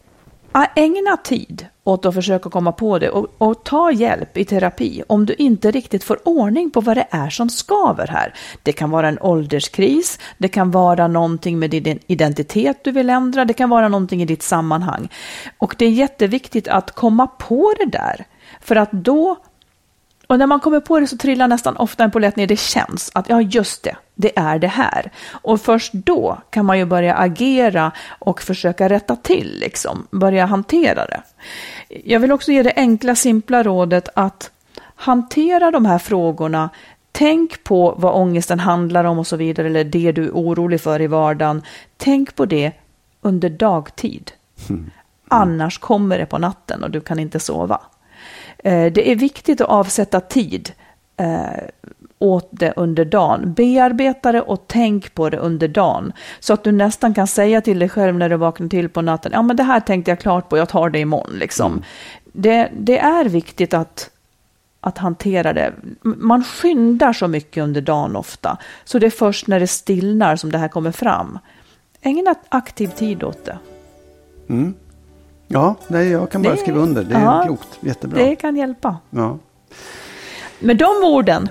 [0.74, 5.26] ägna tid åt att försöka komma på det och, och ta hjälp i terapi om
[5.26, 8.34] du inte riktigt får ordning på vad det är som skaver här.
[8.62, 13.44] Det kan vara en ålderskris, det kan vara någonting med din identitet du vill ändra,
[13.44, 15.08] det kan vara någonting i ditt sammanhang.
[15.58, 18.24] Och det är jätteviktigt att komma på det där,
[18.60, 19.36] för att då
[20.26, 22.46] och när man kommer på det så trillar nästan ofta en polett ner.
[22.46, 25.10] Det känns att ja, just det, det är det här.
[25.28, 31.06] Och först då kan man ju börja agera och försöka rätta till, liksom, börja hantera
[31.06, 31.22] det.
[32.04, 34.50] Jag vill också ge det enkla, simpla rådet att
[34.94, 36.70] hantera de här frågorna.
[37.12, 41.00] Tänk på vad ångesten handlar om och så vidare, eller det du är orolig för
[41.00, 41.62] i vardagen.
[41.96, 42.72] Tänk på det
[43.20, 44.32] under dagtid.
[45.28, 47.80] Annars kommer det på natten och du kan inte sova.
[48.58, 50.72] Eh, Det är viktigt att avsätta tid
[51.16, 51.64] eh,
[52.18, 53.52] åt det under dagen.
[53.52, 56.12] Bearbeta det och tänk på det under dagen.
[56.40, 59.32] Så att du nästan kan säga till dig själv när du vaknar till på natten,
[59.34, 61.32] ja men det här tänkte jag klart på, jag tar det imorgon.
[61.38, 61.82] Liksom.
[62.32, 64.10] Det, det är viktigt att,
[64.80, 65.72] att hantera det.
[66.02, 70.52] Man skyndar så mycket under dagen ofta, så det är först när det stillnar som
[70.52, 71.38] det här kommer fram.
[72.02, 73.58] Ägna aktiv tid åt det.
[75.48, 77.02] Ja nej, jag kan bara Det- skriva under.
[77.04, 77.68] Det är ja, klokt.
[77.80, 78.22] Jättebra.
[78.24, 78.96] Det kan hjälpa.
[79.10, 79.38] Ja.
[80.58, 81.48] Med de orden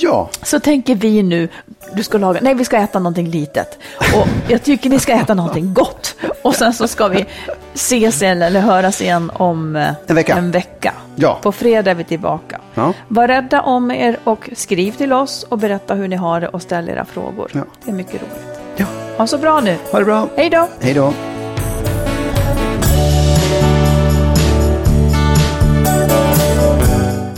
[0.00, 1.48] ja, så tänker vi nu,
[1.94, 3.78] du ska laga, nej vi ska äta någonting litet.
[4.14, 6.14] Och jag tycker ni ska äta någonting gott.
[6.42, 7.26] Och sen så ska vi
[7.74, 10.34] ses igen eller höras igen om eh, En vecka.
[10.36, 10.92] En vecka.
[11.16, 11.38] Ja.
[11.42, 12.60] På fredag är vi tillbaka.
[12.74, 12.92] Ja.
[13.08, 16.62] Var rädda om er och skriv till oss och berätta hur ni har det och
[16.62, 17.50] ställ era frågor.
[17.54, 17.60] Ja.
[17.84, 18.60] Det är mycket roligt.
[18.76, 18.86] ja.
[19.16, 19.76] Ha så bra nu.
[19.92, 20.28] Ha det bra.
[20.36, 20.68] Hej då!
[20.80, 21.12] Hej då.